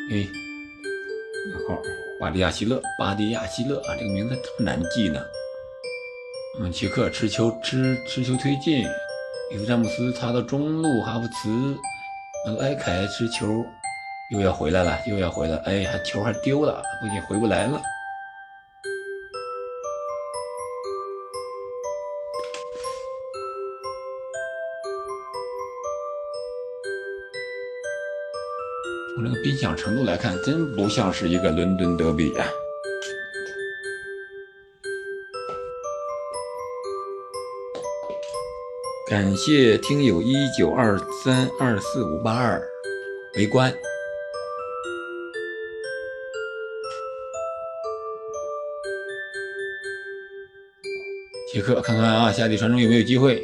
[0.10, 0.26] 哎，
[1.68, 1.82] 号
[2.20, 5.22] 巴迪亚希勒，巴迪亚希勒啊，这个名字这么难记呢。
[6.60, 8.88] 嗯，齐克持球，持持球推进，
[9.54, 11.78] 伊夫詹姆斯插到中路，哈弗茨，
[12.62, 13.66] 埃凯持球，
[14.32, 17.82] 又要回来了，又要回来，哎，还球还丢了，估计回不来了。
[29.48, 32.46] 从这个冰响程度来看，真不像是一个伦敦德比啊！
[39.10, 42.62] 感谢听友一九二三二四五八二
[43.38, 43.74] 围观。
[51.54, 53.42] 杰克，看看啊，下底传中有没有机会？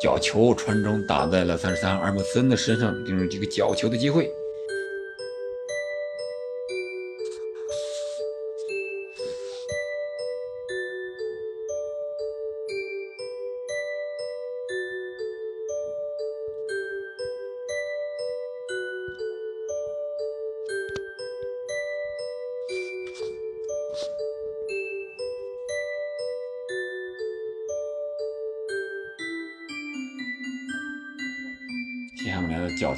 [0.00, 4.30] 角球传中打在了三十三阿姆森的身上，就是这个角球的机会。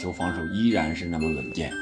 [0.04, 1.72] 球防守依然是那么稳健。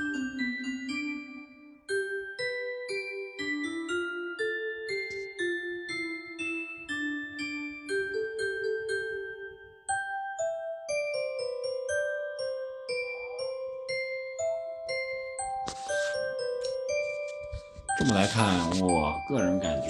[17.99, 19.89] 这么来看，我个人感觉，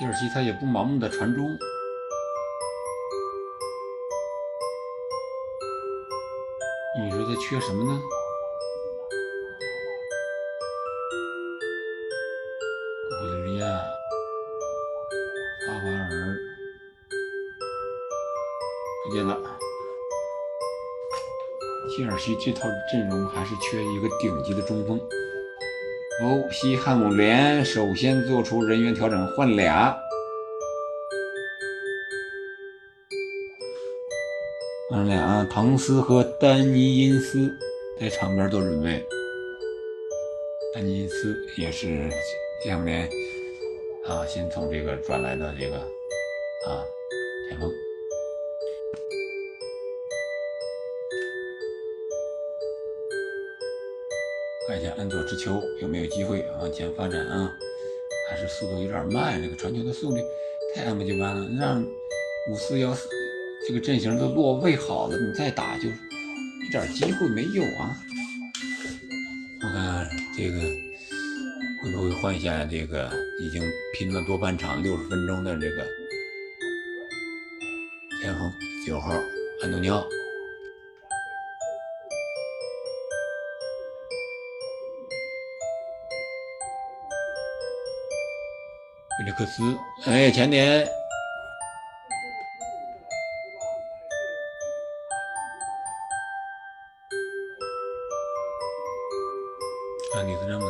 [0.00, 1.56] 切尔西他也不盲目的传中。
[7.38, 8.02] 缺什么呢？
[13.20, 16.36] 古德利亚、阿瓦尔，
[19.04, 19.40] 不见了。
[21.96, 24.98] 切尔西这套阵容还是缺一个顶级的中锋。
[26.22, 29.96] 哦，西汉姆联首先做出人员调整，换俩。
[34.96, 37.52] 俺俩唐斯和丹尼因斯
[38.00, 39.04] 在场边做准备。
[40.72, 42.10] 丹尼因斯也是
[42.64, 43.06] 下面
[44.06, 46.82] 啊，先从这个转来的这个啊
[47.50, 47.70] 前锋。
[54.66, 57.54] 看一下恩佐之球有没有机会往前发展啊？
[58.30, 60.22] 还是速度有点慢，这个传球的速率
[60.74, 61.84] 太按部就班了，让
[62.50, 63.06] 五四幺四
[63.66, 67.96] 这个阵型都落位好了，你再打就一点机会没有啊！
[69.60, 70.60] 我看这个
[71.82, 73.10] 会不会换下这个
[73.40, 73.60] 已经
[73.98, 75.84] 拼了多半场六十分钟的这个
[78.22, 78.52] 前锋
[78.86, 79.10] 九号
[79.64, 80.06] 安东尼奥？
[89.18, 90.88] 菲利克斯，哎，前点，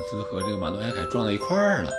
[0.07, 1.91] 里斯詹姆斯和这个马诺埃凯撞到一块儿了。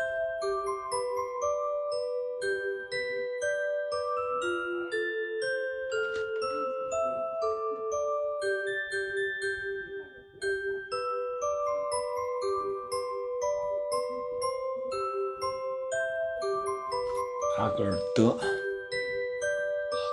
[17.60, 18.38] 阿格尔德，阿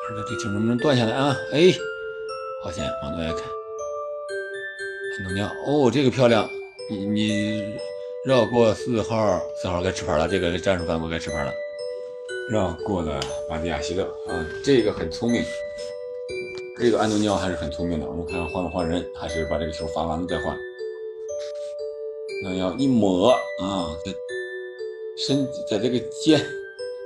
[0.09, 1.37] 格尔德这球能不能断下来啊？
[1.53, 1.73] 哎，
[2.65, 3.43] 好险，马诺埃凯，
[5.19, 6.49] 安东尼奥，哦，这个漂亮，
[6.91, 7.54] 你你
[8.25, 11.53] 绕过四号，四号该吃牌了，这个战术犯规该吃牌了，
[12.51, 15.45] 绕过了巴蒂亚希勒啊，这个很聪明，
[16.81, 20.57] 这个安东尼奥还是很聪明的，我们看看换不换人，还是把这个球罚完了再换。
[22.43, 23.31] 那要一抹
[23.61, 24.15] 啊，在
[25.19, 26.41] 身在这个肩。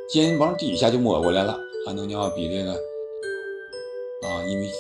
[0.08, 4.70] 肩膀底下就抹过来了，安东尼奥比这个啊一米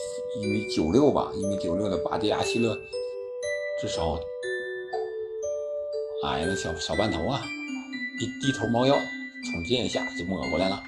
[0.40, 2.74] 一米九六吧，一米九六的巴蒂亚希勒
[3.78, 4.18] 至少
[6.28, 7.42] 矮了小小半头啊，
[8.20, 8.94] 一低头猫腰
[9.50, 10.82] 从肩下就抹过来了。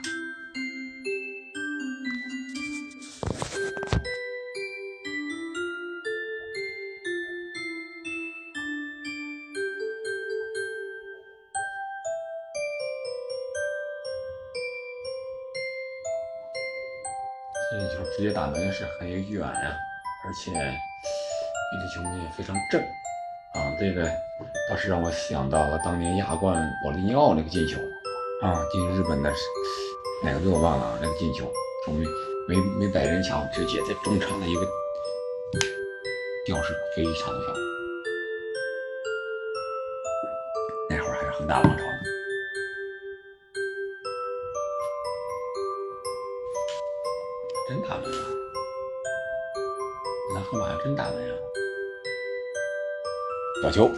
[17.72, 19.76] 这球直接打门是很远呀，
[20.24, 22.80] 而且比利球门也非常正
[23.52, 24.10] 啊，这个
[24.68, 27.78] 倒是让我想到了当年亚冠保利尼奥那个进球
[28.42, 29.32] 啊，进日本的
[30.22, 31.50] 哪个队我忘了，那个进球
[31.84, 32.04] 从没
[32.48, 34.60] 没没摆人墙，直接在中场的一个
[36.46, 37.56] 吊射，非常的漂亮。
[40.90, 42.00] 那会儿还是恒大王朝呢。
[47.68, 48.26] 真打门啊！
[50.34, 51.34] 南河马还真打门呀！
[53.62, 53.90] 角球。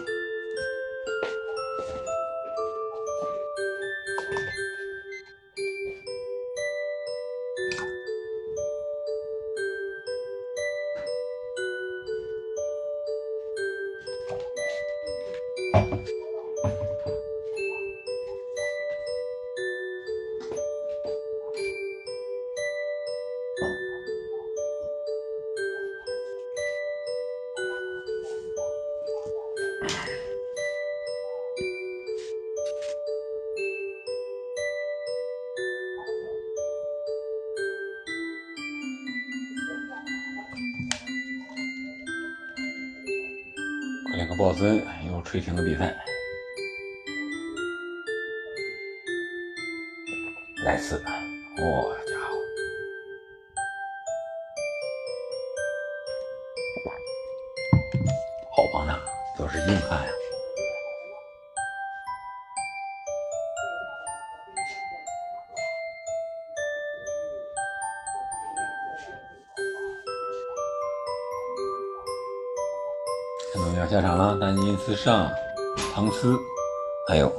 [45.33, 45.97] 吹停了比赛。
[50.63, 51.05] 来四个，
[51.57, 52.37] 我家伙，
[58.55, 59.03] 好棒啊，
[59.39, 60.13] 都是硬汉呀！
[73.93, 75.31] 下场了，丹尼斯上，
[75.95, 76.35] 唐斯，
[77.07, 77.31] 还有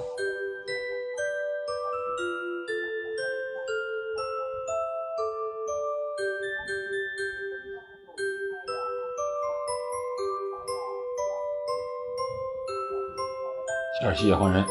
[13.99, 14.63] 切尔西也换人，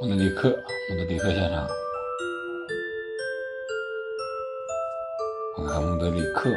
[0.00, 0.50] 莫德里克，
[0.88, 1.66] 莫德里克下场，
[5.56, 6.48] 看看莫德里克。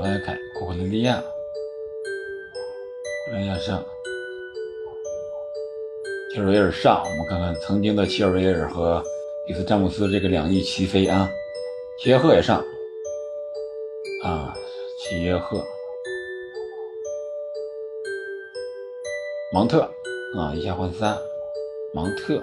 [0.00, 1.30] 马诺埃凯、库克尼利亚、库
[3.26, 3.84] 克雷利亚上，
[6.32, 7.02] 切尔维尔上。
[7.04, 9.04] 我们看看曾经的切尔维尔和
[9.46, 11.28] 里斯詹姆斯这个两翼齐飞啊！
[11.98, 12.64] 齐耶赫也上
[14.24, 14.54] 啊！
[15.00, 15.62] 齐耶赫、
[19.52, 19.82] 芒特
[20.38, 21.14] 啊，一下换三，
[21.92, 22.42] 芒特。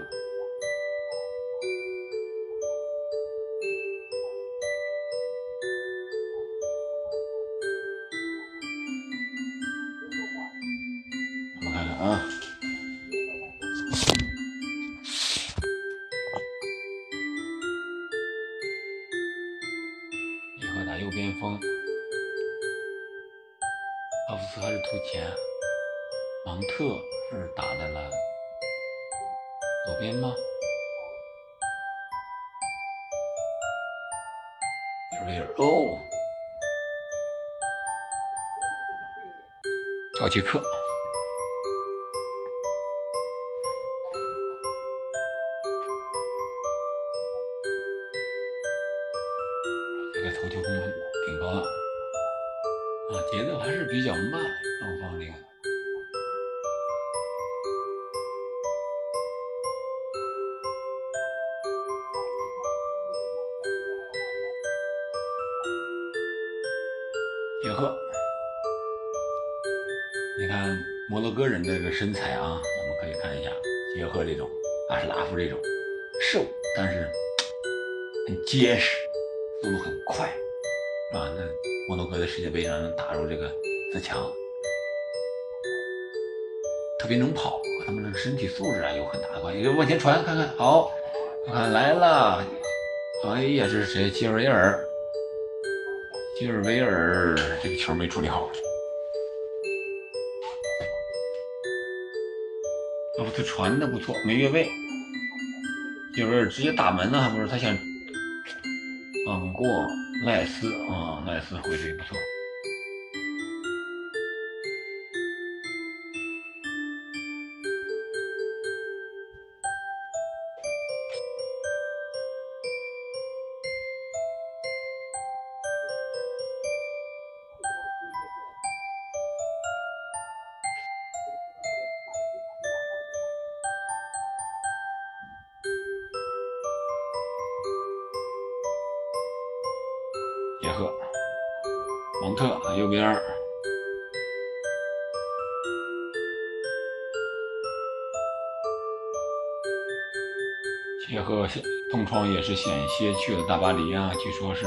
[153.27, 154.65] 去了大巴黎啊，据说是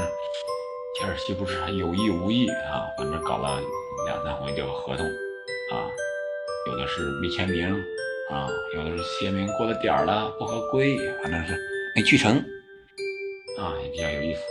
[0.93, 3.59] 切尔西不是有意无意啊，反正搞了
[4.05, 5.89] 两三回这个合同啊，
[6.67, 7.73] 有的是没签名
[8.29, 11.57] 啊，有的是签名过了点了不合规，反正是
[11.95, 12.37] 没去成
[13.57, 14.41] 啊，也比较有意思。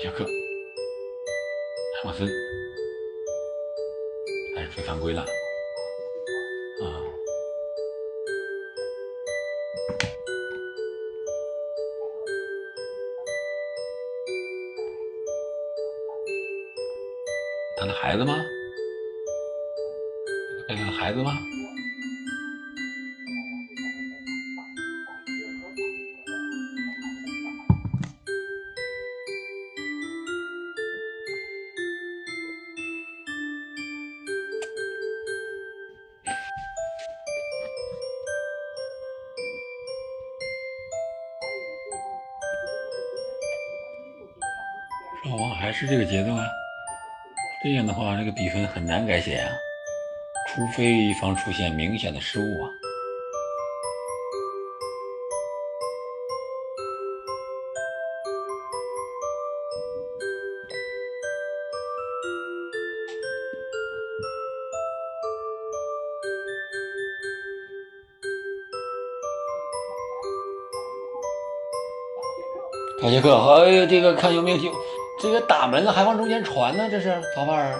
[0.00, 2.26] 杰克，海默森
[4.90, 5.39] 常规了。
[45.90, 46.46] 这个节奏啊，
[47.64, 49.50] 这样的话，这个比分很难改写啊，
[50.46, 52.70] 除非一方出现明显的失误啊。
[73.02, 74.76] 卡杰克，哎呀，这个看有没有机会，
[75.22, 77.78] 这个打门了还往中间传呢，这是曹范儿。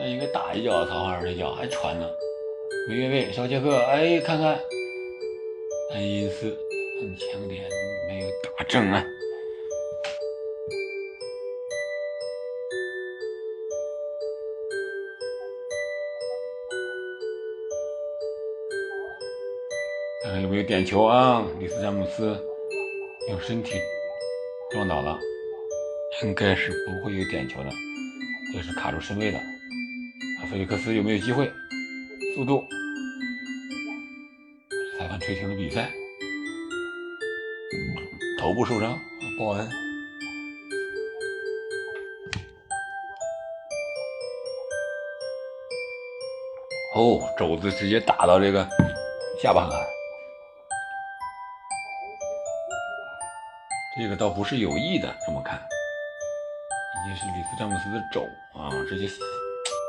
[0.00, 2.08] 那应该打一脚，曹范儿这脚还传呢，
[2.88, 3.30] 没越位。
[3.30, 4.58] 小杰克，哎，看看，
[5.92, 6.56] 安因斯，
[7.18, 7.62] 强点
[8.08, 9.04] 没有打正啊。
[20.68, 21.42] 点球啊？
[21.58, 22.38] 里斯詹姆斯
[23.30, 23.72] 用身体
[24.70, 25.18] 撞倒了，
[26.22, 27.70] 应该是不会有点球的，
[28.52, 29.38] 这是卡住身位的。
[29.38, 31.50] 啊，菲利克斯有没有机会？
[32.36, 32.62] 速度，
[34.98, 35.90] 裁判吹停了比赛。
[38.38, 38.94] 头部受伤，
[39.38, 39.66] 报恩。
[46.94, 48.68] 哦，肘子直接打到这个
[49.40, 49.97] 下巴了。
[54.00, 59.08] 这个倒不是有意的，这么看，已经是里斯詹姆斯的肘啊，直接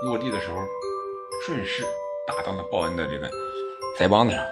[0.03, 0.57] 落地的时候
[1.45, 1.85] 顺势
[2.25, 3.29] 打到了鲍恩的这个
[3.99, 4.43] 腮帮子上。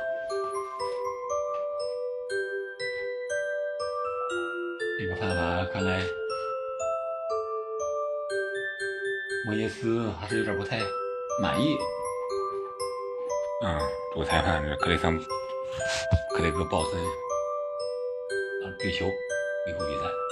[4.99, 6.03] 这个判罚看来，
[9.47, 10.79] 莫耶斯还是有点不太
[11.41, 11.75] 满意。
[13.63, 13.79] 嗯，
[14.13, 19.07] 主裁判是克雷桑克雷格鲍森啊，对球。
[19.67, 20.26] 维护比赛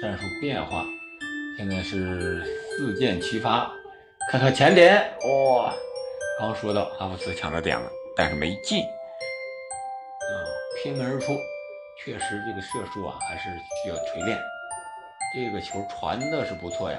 [0.00, 0.84] 战术变化，
[1.56, 3.68] 现在是四箭齐发，
[4.30, 5.12] 看看前点，
[5.56, 5.74] 哇！
[6.38, 10.30] 刚说到阿布斯抢到点了，但是没进，啊，
[10.80, 11.32] 拼门而出，
[11.98, 13.48] 确实这个射术啊还是
[13.82, 14.38] 需要锤炼。
[15.34, 16.98] 这个球传的是不错呀，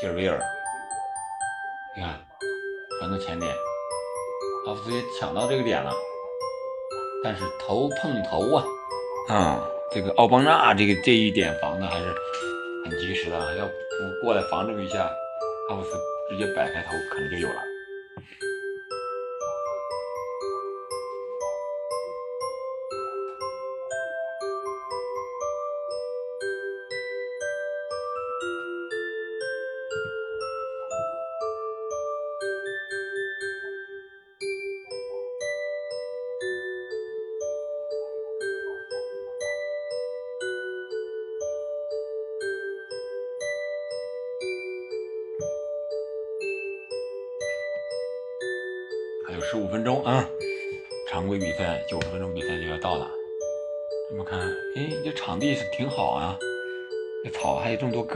[0.00, 0.40] 吉尔维尔，
[1.96, 2.18] 你看
[2.98, 3.48] 传到前点，
[4.66, 5.92] 阿布斯也抢到这个点了，
[7.22, 8.64] 但是头碰头啊，
[9.28, 9.60] 啊。
[9.90, 12.04] 这个奥邦纳这个这一点防的还是
[12.84, 13.72] 很及时的，要不
[14.22, 15.10] 过来防这么一下，
[15.70, 15.96] 阿布斯
[16.28, 17.77] 直接摆开头可能就有了。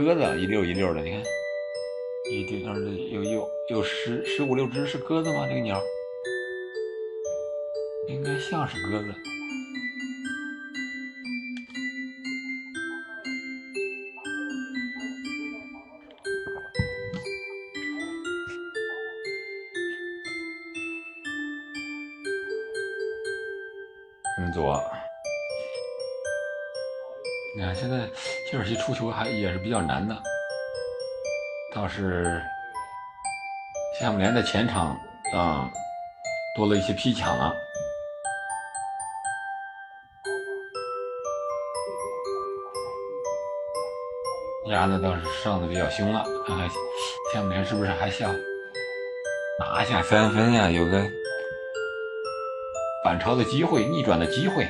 [0.03, 1.23] 鸽子，一溜一溜的，你看，
[2.31, 2.75] 一堆上
[3.11, 5.47] 有有有十十五六只是鸽子吗？
[5.49, 5.81] 这个鸟，
[8.09, 9.15] 应该像是鸽子。
[29.11, 30.17] 还也是比较难的，
[31.75, 32.43] 倒是
[33.99, 34.97] 夏姆联的前场
[35.35, 35.71] 啊
[36.57, 37.55] 多了一些劈抢了，
[44.71, 46.69] 压的倒是上的比较凶了，看看
[47.33, 48.35] 夏姆联是不是还想
[49.59, 50.71] 拿下三分呀？
[50.71, 51.03] 有个。
[53.05, 54.65] 反超的机会，逆转的机会。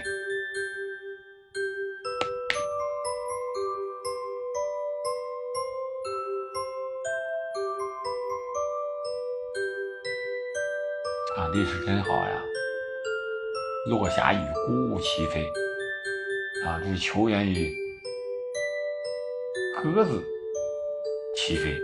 [13.92, 15.44] 落霞与孤鹜齐飞
[16.64, 17.70] 啊，这球员与
[19.82, 20.18] 鸽子
[21.36, 21.76] 齐飞。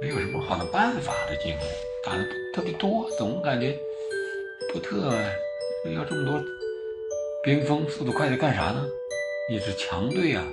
[0.00, 1.68] 没有什么好的办法，的进攻
[2.02, 3.78] 打的特别多，总感觉
[4.72, 5.14] 波特
[5.94, 6.42] 要这么多
[7.42, 8.88] 边锋，速度快的干啥呢？
[9.50, 10.44] 一支强队啊，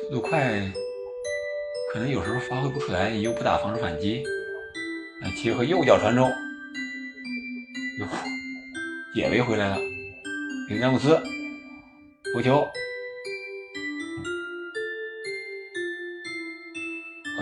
[0.00, 0.68] 速度快，
[1.92, 4.24] 可能有时候发挥不出来，又不打防守反击，
[5.22, 6.28] 来切合右脚传中，
[8.00, 8.06] 哟，
[9.14, 9.78] 解围回来了，
[10.68, 11.16] 给詹姆斯，
[12.34, 12.68] 头球。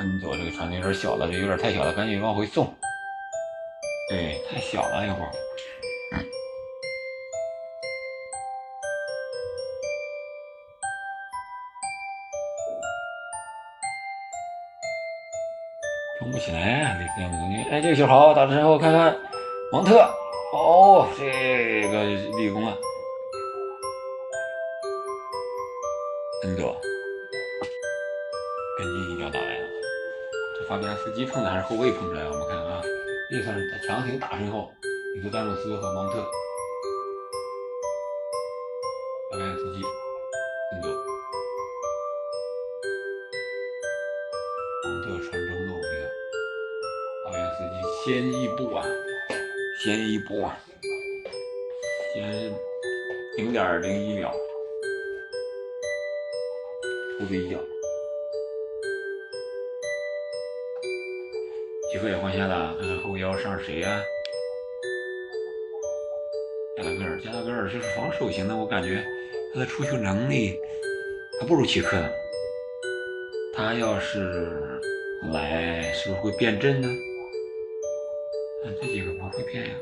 [0.02, 2.66] 你走这个传的有点小了，这有点太小了，赶紧往回送。
[4.10, 5.32] 对，太小了一会儿。
[16.40, 19.16] 起来，这这样子，哎，这个球好，打之后看看，
[19.70, 20.00] 芒特，
[20.54, 22.04] 哦，这个
[22.38, 22.76] 立功了。
[26.42, 26.74] 恩佐
[28.78, 29.68] 跟进一脚打来了。
[30.58, 32.24] 这法比安斯基碰的还是后卫碰出来？
[32.24, 32.80] 我们看啊，
[33.30, 34.72] 这算是强行打身后，
[35.14, 36.24] 里克丹诺斯和芒特。
[48.12, 48.84] 先一步啊，
[49.78, 50.58] 先一步啊，
[52.12, 52.52] 先
[53.36, 54.34] 零点零一秒。
[57.20, 57.56] 不对一脚，
[61.92, 64.02] 机会也换下了，看看后腰上谁呀？
[66.76, 69.04] 加拉格尔，加拉格尔就是防守型的，我感觉
[69.54, 70.58] 他的出球能力
[71.40, 72.10] 还不如齐克呢。
[73.54, 74.50] 他要是
[75.32, 76.88] 来，是不是会变阵呢？
[78.62, 79.74] 看这几个不会变呀。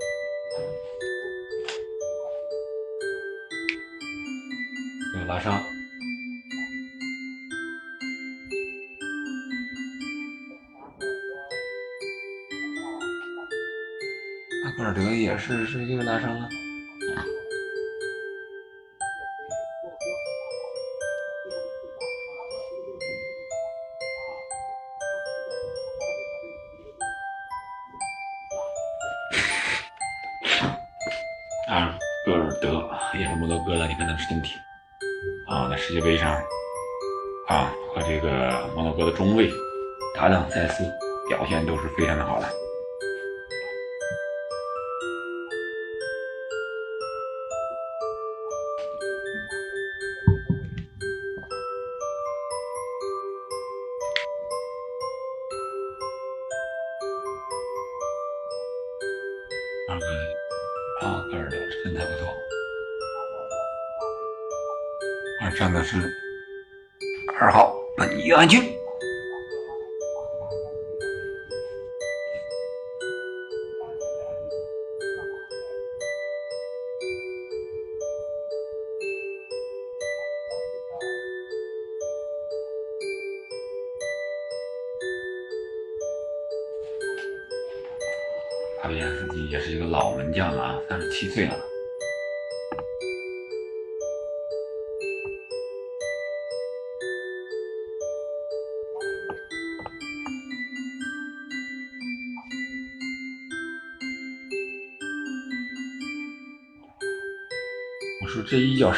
[5.14, 5.60] 有拉伤。
[14.76, 16.48] 戈尔德也是是又拉伤了。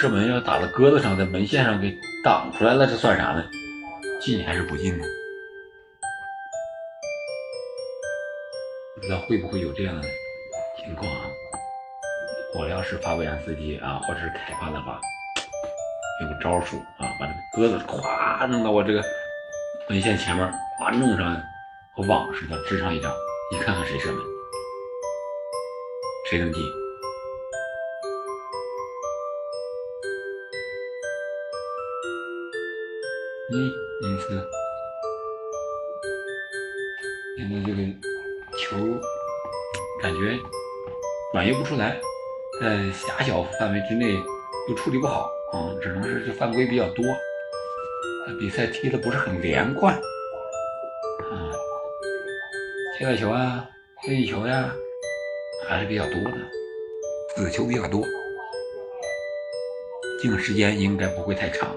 [0.00, 1.94] 射门要打到鸽子上，在门线上给
[2.24, 3.44] 挡出来了，这算啥呢？
[4.18, 5.04] 进还是不进呢？
[8.94, 10.08] 不知道会不会有这样的
[10.78, 11.28] 情况啊？
[12.58, 14.98] 我要是法维安斯基啊，或者是开发的话，
[16.22, 19.04] 有个招数啊，把这个鸽子咵弄到我这个
[19.86, 20.50] 门线前面，
[20.80, 21.38] 咵弄上
[21.94, 23.12] 和网似的支上一张，
[23.52, 24.22] 你看看谁射门，
[26.30, 26.79] 谁能进？
[33.52, 34.48] 一、一次，
[37.36, 37.82] 现在这个。
[38.58, 38.76] 球
[40.02, 40.36] 感觉
[41.32, 41.98] 转移不出来，
[42.60, 44.12] 在狭小范围之内
[44.68, 47.04] 又处理不好，嗯，只能是这犯规比较多，
[48.38, 50.02] 比赛踢的不是很连贯，啊，
[52.98, 53.66] 切个球啊，
[54.06, 54.74] 任意球呀，
[55.66, 56.32] 还是比较多的，
[57.36, 58.04] 死球比较多，
[60.20, 61.74] 进时间应该不会太长。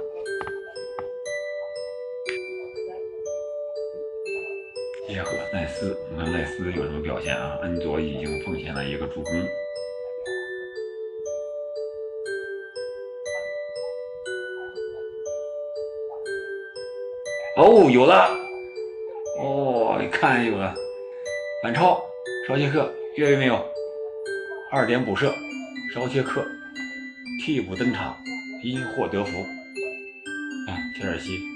[5.06, 7.60] 结合赖斯，你看奈斯有什么表现啊？
[7.62, 9.34] 恩佐已经奉献了一个助攻。
[17.58, 18.30] 哦，有了！
[19.40, 20.74] 哦，一看有了，
[21.62, 22.04] 反超，
[22.48, 23.64] 绍切克越位没有？
[24.72, 25.32] 二点补射，
[25.94, 26.44] 绍切克
[27.46, 28.18] 替补登场，
[28.64, 29.46] 因祸得福。
[30.66, 31.53] 看切尔西。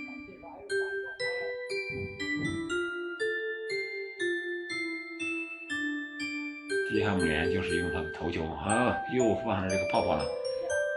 [7.08, 10.26] 吉汉姆联就是用他的头球啊，又放上这个泡泡了。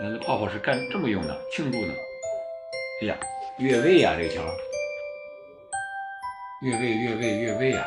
[0.03, 1.95] 那泡泡是干这么用的，庆祝呢。
[3.01, 3.17] 哎呀，
[3.59, 4.43] 越位呀，这个球，
[6.63, 7.87] 越位，越位，越位啊！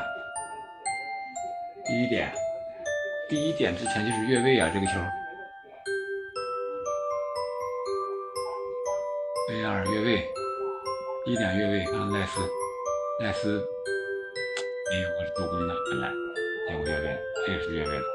[1.83, 2.31] 第一点，
[3.27, 4.93] 第一点之前就是越位啊，这个球。
[9.51, 10.31] A 二越位，
[11.25, 12.39] 一点越位，看赖斯，
[13.19, 13.61] 赖斯
[14.91, 16.09] 没有个助攻的，本来
[16.69, 17.17] 结果越位。
[17.45, 18.12] 这也是越位了。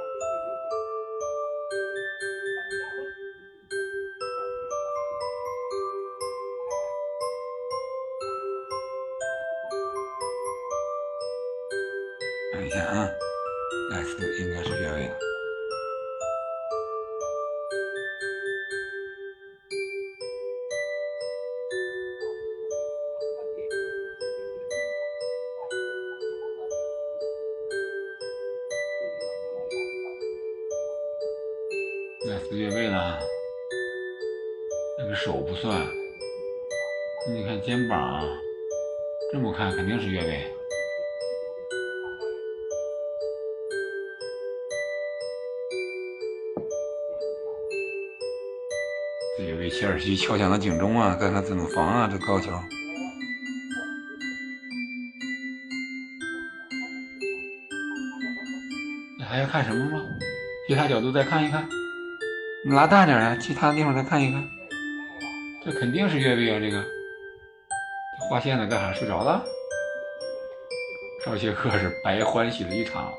[50.28, 51.16] 敲响了警钟啊！
[51.18, 52.62] 看看怎么防啊，这高桥。
[59.18, 60.04] 你还要看什么吗？
[60.68, 61.66] 其他角度再看一看。
[62.66, 64.46] 你拉大点啊，其他地方再看一看。
[65.64, 66.60] 这肯定是越位啊！
[66.60, 66.84] 这个
[68.28, 68.92] 画线呢，干啥？
[68.92, 69.42] 睡着了？
[71.24, 73.10] 少谢克是白欢喜了一场。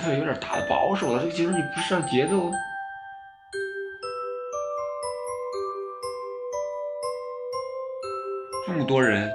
[0.00, 2.50] 哎，波特有点打的保守了，这个节奏你不上节奏，
[8.66, 9.30] 这么多人，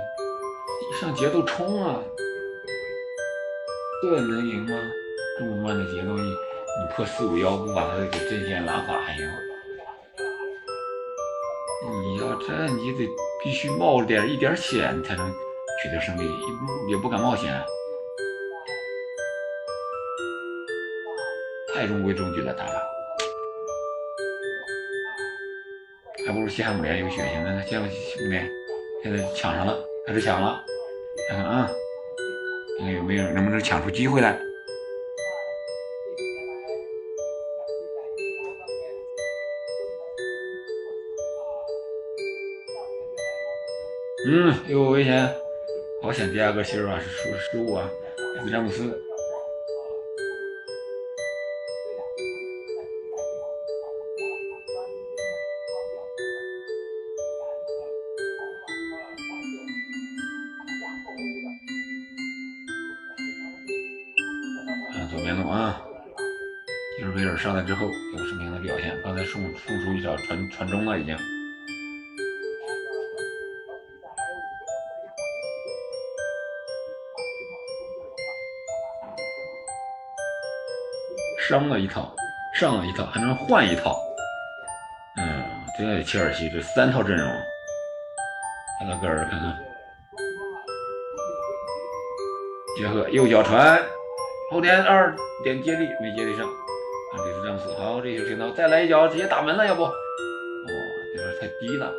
[1.00, 2.02] 上节奏冲啊！
[4.02, 4.76] 这能赢吗？
[5.38, 9.28] 这么慢的节奏，你你破四五幺不把他给阵线拉垮还行？
[12.02, 13.08] 你要这，你得
[13.44, 15.32] 必须冒点一点险才能
[15.84, 16.24] 取得胜利，
[16.90, 17.64] 也不敢冒险，
[21.76, 22.74] 太中规中矩了，打法，
[26.26, 27.44] 还不如西汉姆联有血性。
[27.44, 27.90] 那那西汉姆
[28.30, 28.50] 联
[29.04, 29.78] 现在抢上了，
[30.08, 30.64] 开始抢了，
[31.28, 31.70] 看看啊。
[32.78, 34.40] 看看有没有能不能抢出机会来？
[44.28, 45.30] 嗯，有危险！
[46.02, 47.92] 好险，第二个希尔瓦是失失误啊，
[48.50, 48.98] 詹姆斯。
[70.26, 71.16] 传传中了，已经
[81.48, 82.12] 伤了一套，
[82.60, 83.96] 上了一套，还能换一套。
[85.18, 85.44] 嗯，
[85.78, 89.58] 这切尔西这三套阵容，阿拉戈尔看看，
[92.78, 93.82] 结合右脚传。
[94.52, 99.84] 后点二点接力没接力上，啊，这是詹姆斯，好，这球听到，再来一脚直接打门了，要不？
[101.66, 101.94] 哇，这边太低了。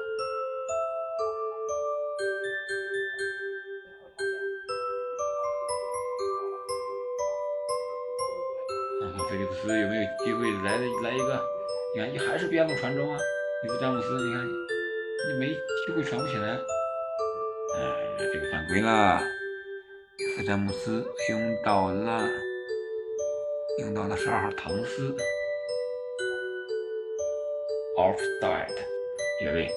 [9.01, 11.45] 看看菲利普斯有没有机会来来一个？
[11.95, 13.19] 你看，你还是边路传中啊，
[13.63, 16.49] 你是詹姆斯，你看你没机会传不起来。
[16.49, 19.21] 哎，这个犯规了。
[20.37, 22.29] 斯詹姆斯用到了，
[23.81, 25.15] 用到了十二号唐斯
[27.99, 28.96] ，offside
[29.43, 29.69] 越位，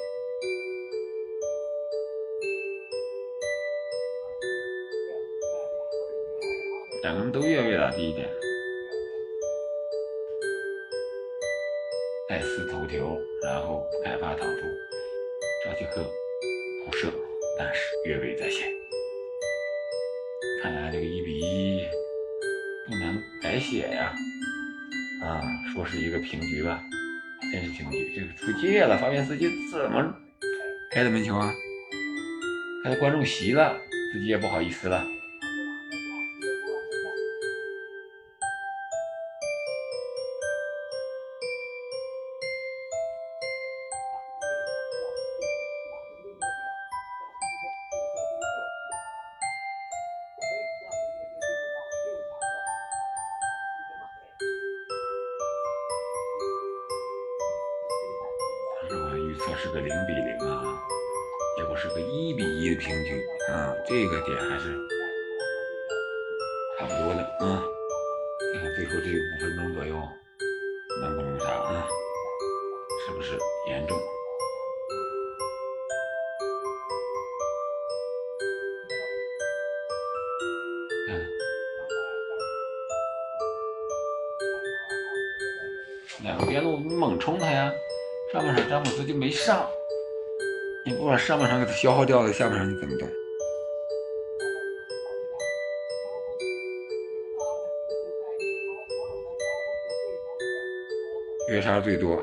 [7.04, 7.92] 两个人都越位了。
[7.92, 8.30] 第一点，
[12.30, 14.62] 艾斯头条，然后开发挡住，
[15.66, 16.10] 赵杰克
[16.86, 17.12] 不射，
[17.58, 18.66] 但是越位在先。
[20.64, 21.86] 看来这个一比一
[22.88, 24.14] 不能改写呀！
[25.22, 25.42] 啊，
[25.74, 26.82] 说是一个平局吧，
[27.52, 28.14] 真是平局。
[28.16, 30.14] 这个出界了，法边斯基怎么
[30.92, 31.54] 开的门球啊？
[32.84, 33.78] 开观众席了，
[34.14, 35.06] 自己也不好意思了。
[91.82, 93.08] 消耗掉了，下半场你怎么动？
[101.48, 102.22] 绝杀最多，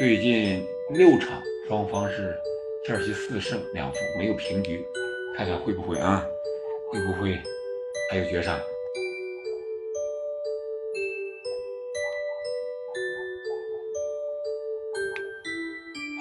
[0.00, 2.36] 最近六场双方是
[2.84, 4.84] 切尔西四胜两负，没有平局，
[5.36, 6.26] 看看会不会啊？
[6.90, 7.38] 会不会
[8.10, 8.60] 还有绝杀？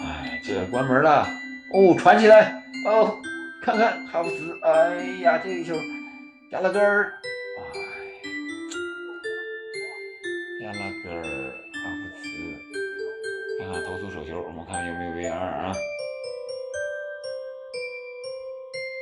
[0.03, 1.27] 哎，这关门了
[1.73, 3.17] 哦，传起来哦，
[3.63, 5.73] 看看哈弗茨，哎呀，这一球，
[6.51, 7.11] 加拉格尔，
[7.57, 7.79] 哎，
[10.61, 12.23] 加拉格尔，哈弗茨，
[13.59, 15.73] 看看投出手球，我们看有没有 VR 啊？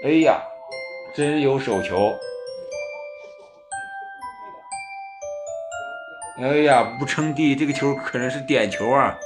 [0.06, 0.42] 哎呀，
[1.14, 2.18] 真有手球！
[6.42, 9.20] 哎呀，不称帝，这个球可能是点球啊！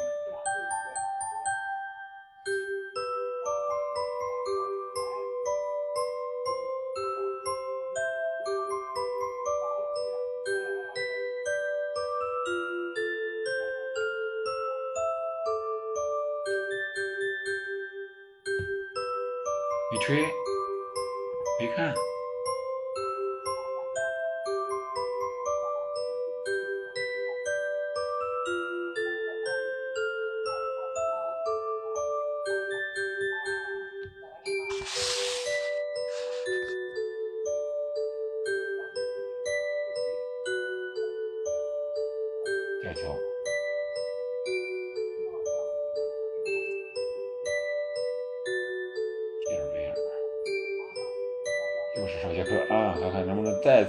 [21.58, 21.94] 没看。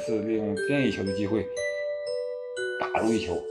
[0.06, 1.44] 是利用任意球的机会
[2.78, 3.42] 打入一球。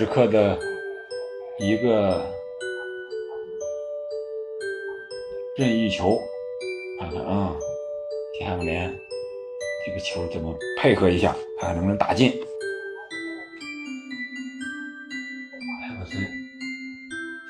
[0.00, 0.58] 时刻的
[1.58, 2.24] 一个
[5.58, 6.18] 任意球，
[6.98, 7.54] 看看啊，
[8.32, 8.90] 铁汉姆联
[9.84, 12.30] 这个球怎么配合一下，看看能不能打进。
[15.82, 16.18] 艾弗森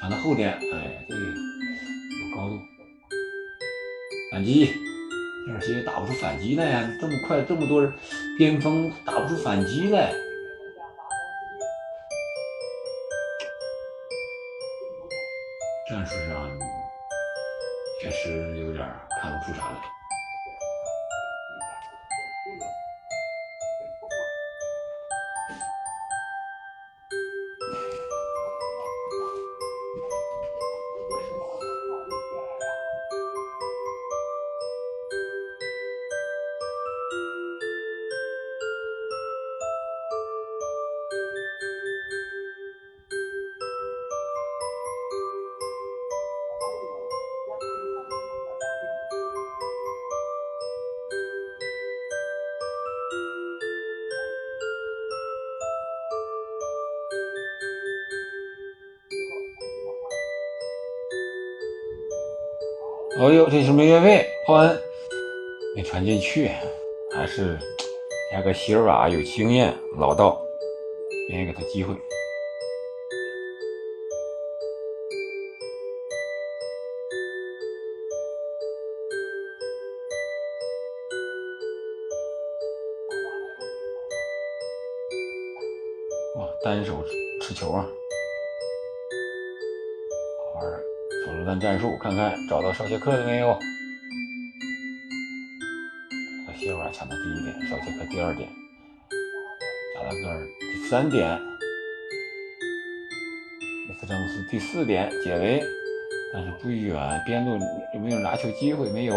[0.00, 2.58] 抢到后点，哎，这个有高度，
[4.32, 6.90] 反击，切尔西打不出反击来呀！
[7.00, 7.92] 这么快，这么多人
[8.36, 10.12] 边锋打不出反击来。
[68.62, 70.38] 席尔瓦有经验老道。
[71.30, 71.94] 愿意给他机会。
[86.36, 87.02] 哇单手
[87.40, 87.88] 持球啊。
[90.54, 90.84] 玩儿
[91.24, 93.58] 手榴弹战术看看找到少杰克了没有？
[97.00, 98.46] 看到第一点，小杰克第二点，
[99.94, 101.26] 加拉格尔第三点，
[103.88, 105.62] 内斯詹姆斯第四点解围，
[106.34, 106.94] 但是不远，
[107.24, 107.58] 边路
[107.94, 108.92] 有没有拿球机会？
[108.92, 109.14] 没有。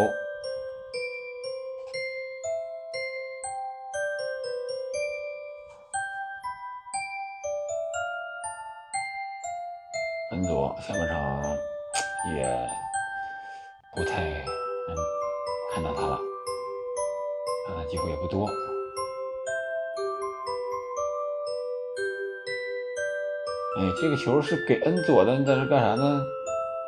[24.23, 26.25] 球是给恩佐的，你在这干啥呢？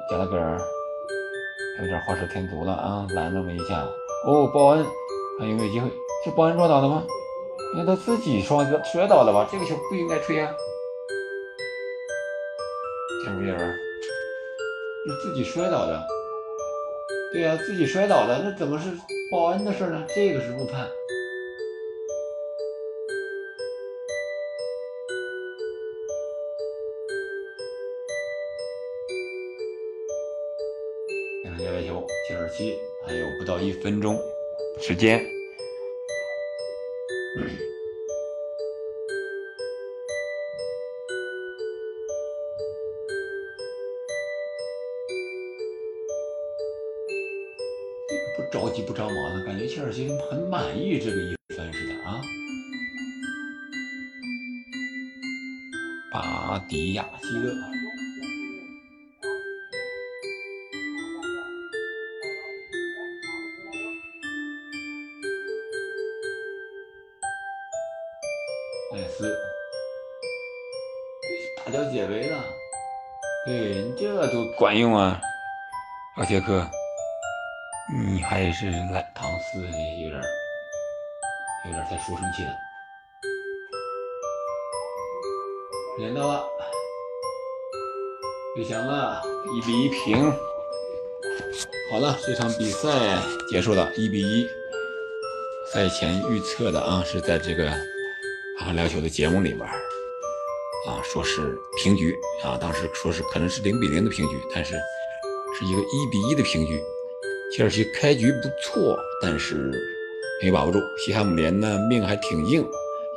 [0.09, 0.57] 加拉格尔
[1.81, 3.85] 有点画蛇添足了啊，拦那么一下。
[4.25, 4.85] 哦，鲍恩
[5.37, 5.89] 还有没有机会？
[6.23, 7.03] 是鲍恩撞倒的吗？
[7.73, 9.45] 应该他自己双摔倒的吧？
[9.51, 10.49] 这个球不应该吹啊。
[13.25, 16.01] 前面人是自己摔倒的，
[17.33, 18.91] 对呀，自己摔倒的，那怎么是
[19.29, 20.05] 报恩的事呢？
[20.15, 20.87] 这个是误判。
[33.85, 34.19] 分钟
[34.81, 35.34] 时间。
[75.05, 75.21] 管用啊，
[76.17, 76.67] 奥杰克。
[78.11, 80.19] 你还是来唐斯有点
[81.65, 82.49] 有点太书生气了。
[85.99, 86.43] 连到了，
[88.55, 89.21] 别响了，
[89.55, 90.31] 一比一平。
[91.91, 92.89] 好了，这场比赛
[93.51, 94.47] 结束了，一比一。
[95.71, 97.69] 赛前预测的啊，是在这个
[98.59, 99.67] 哈聊球的节目里边
[100.87, 104.75] 啊，说是平局啊，当时说是可能是零比零的平局，但是
[105.57, 106.81] 是一个一比一的平局。
[107.55, 109.71] 切尔西开局不错，但是
[110.41, 110.79] 没把握住。
[110.97, 112.61] 西汉姆联呢命还挺硬，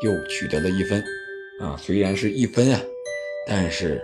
[0.02, 1.02] 又取得了一分
[1.60, 1.76] 啊。
[1.76, 2.80] 虽然是一分啊，
[3.46, 4.00] 但是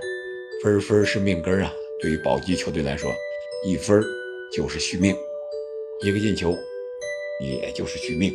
[0.62, 1.72] 分分是命根啊。
[2.00, 3.10] 对于保级球队来说，
[3.64, 4.02] 一分
[4.52, 5.16] 就是续命，
[6.02, 6.56] 一个进球
[7.40, 8.30] 也就是续命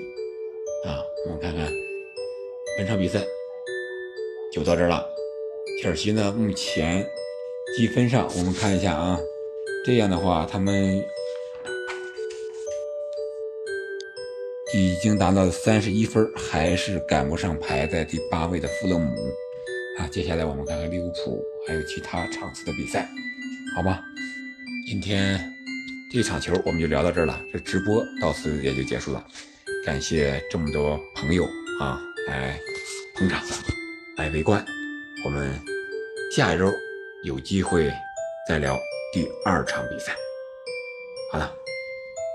[0.86, 1.04] 啊。
[1.26, 1.70] 我们看看
[2.78, 3.22] 本场比赛
[4.54, 5.06] 就到这儿了。
[5.82, 7.06] 切尔西呢目前
[7.76, 9.20] 积分上，我们看一下啊，
[9.85, 11.03] 这样的话他们。
[14.72, 19.15] 已经达到了三十一分，还是赶不上排在第八位的富勒姆
[19.97, 20.06] 啊！
[20.11, 23.10] 接下来我们看看利物浦还有其他场次的比赛，
[23.76, 23.99] 好吧？
[24.88, 25.41] 今天
[26.14, 29.26] 这场球我们就聊到这儿了，这直播到此也就结束了。
[29.84, 31.45] 感谢这么多朋友
[31.81, 32.56] 啊来
[33.15, 33.43] 捧场、
[34.18, 34.64] 来围观，
[35.26, 35.51] 我们
[36.35, 36.72] 下一周
[37.23, 37.91] 有机会
[38.47, 38.80] 再聊
[39.11, 40.15] 第二场比赛。
[41.31, 41.56] 好了，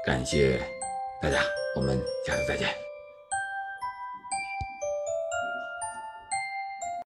[0.05, 0.61] 感谢
[1.23, 1.41] 大家。
[1.77, 2.84] 我们下次再见。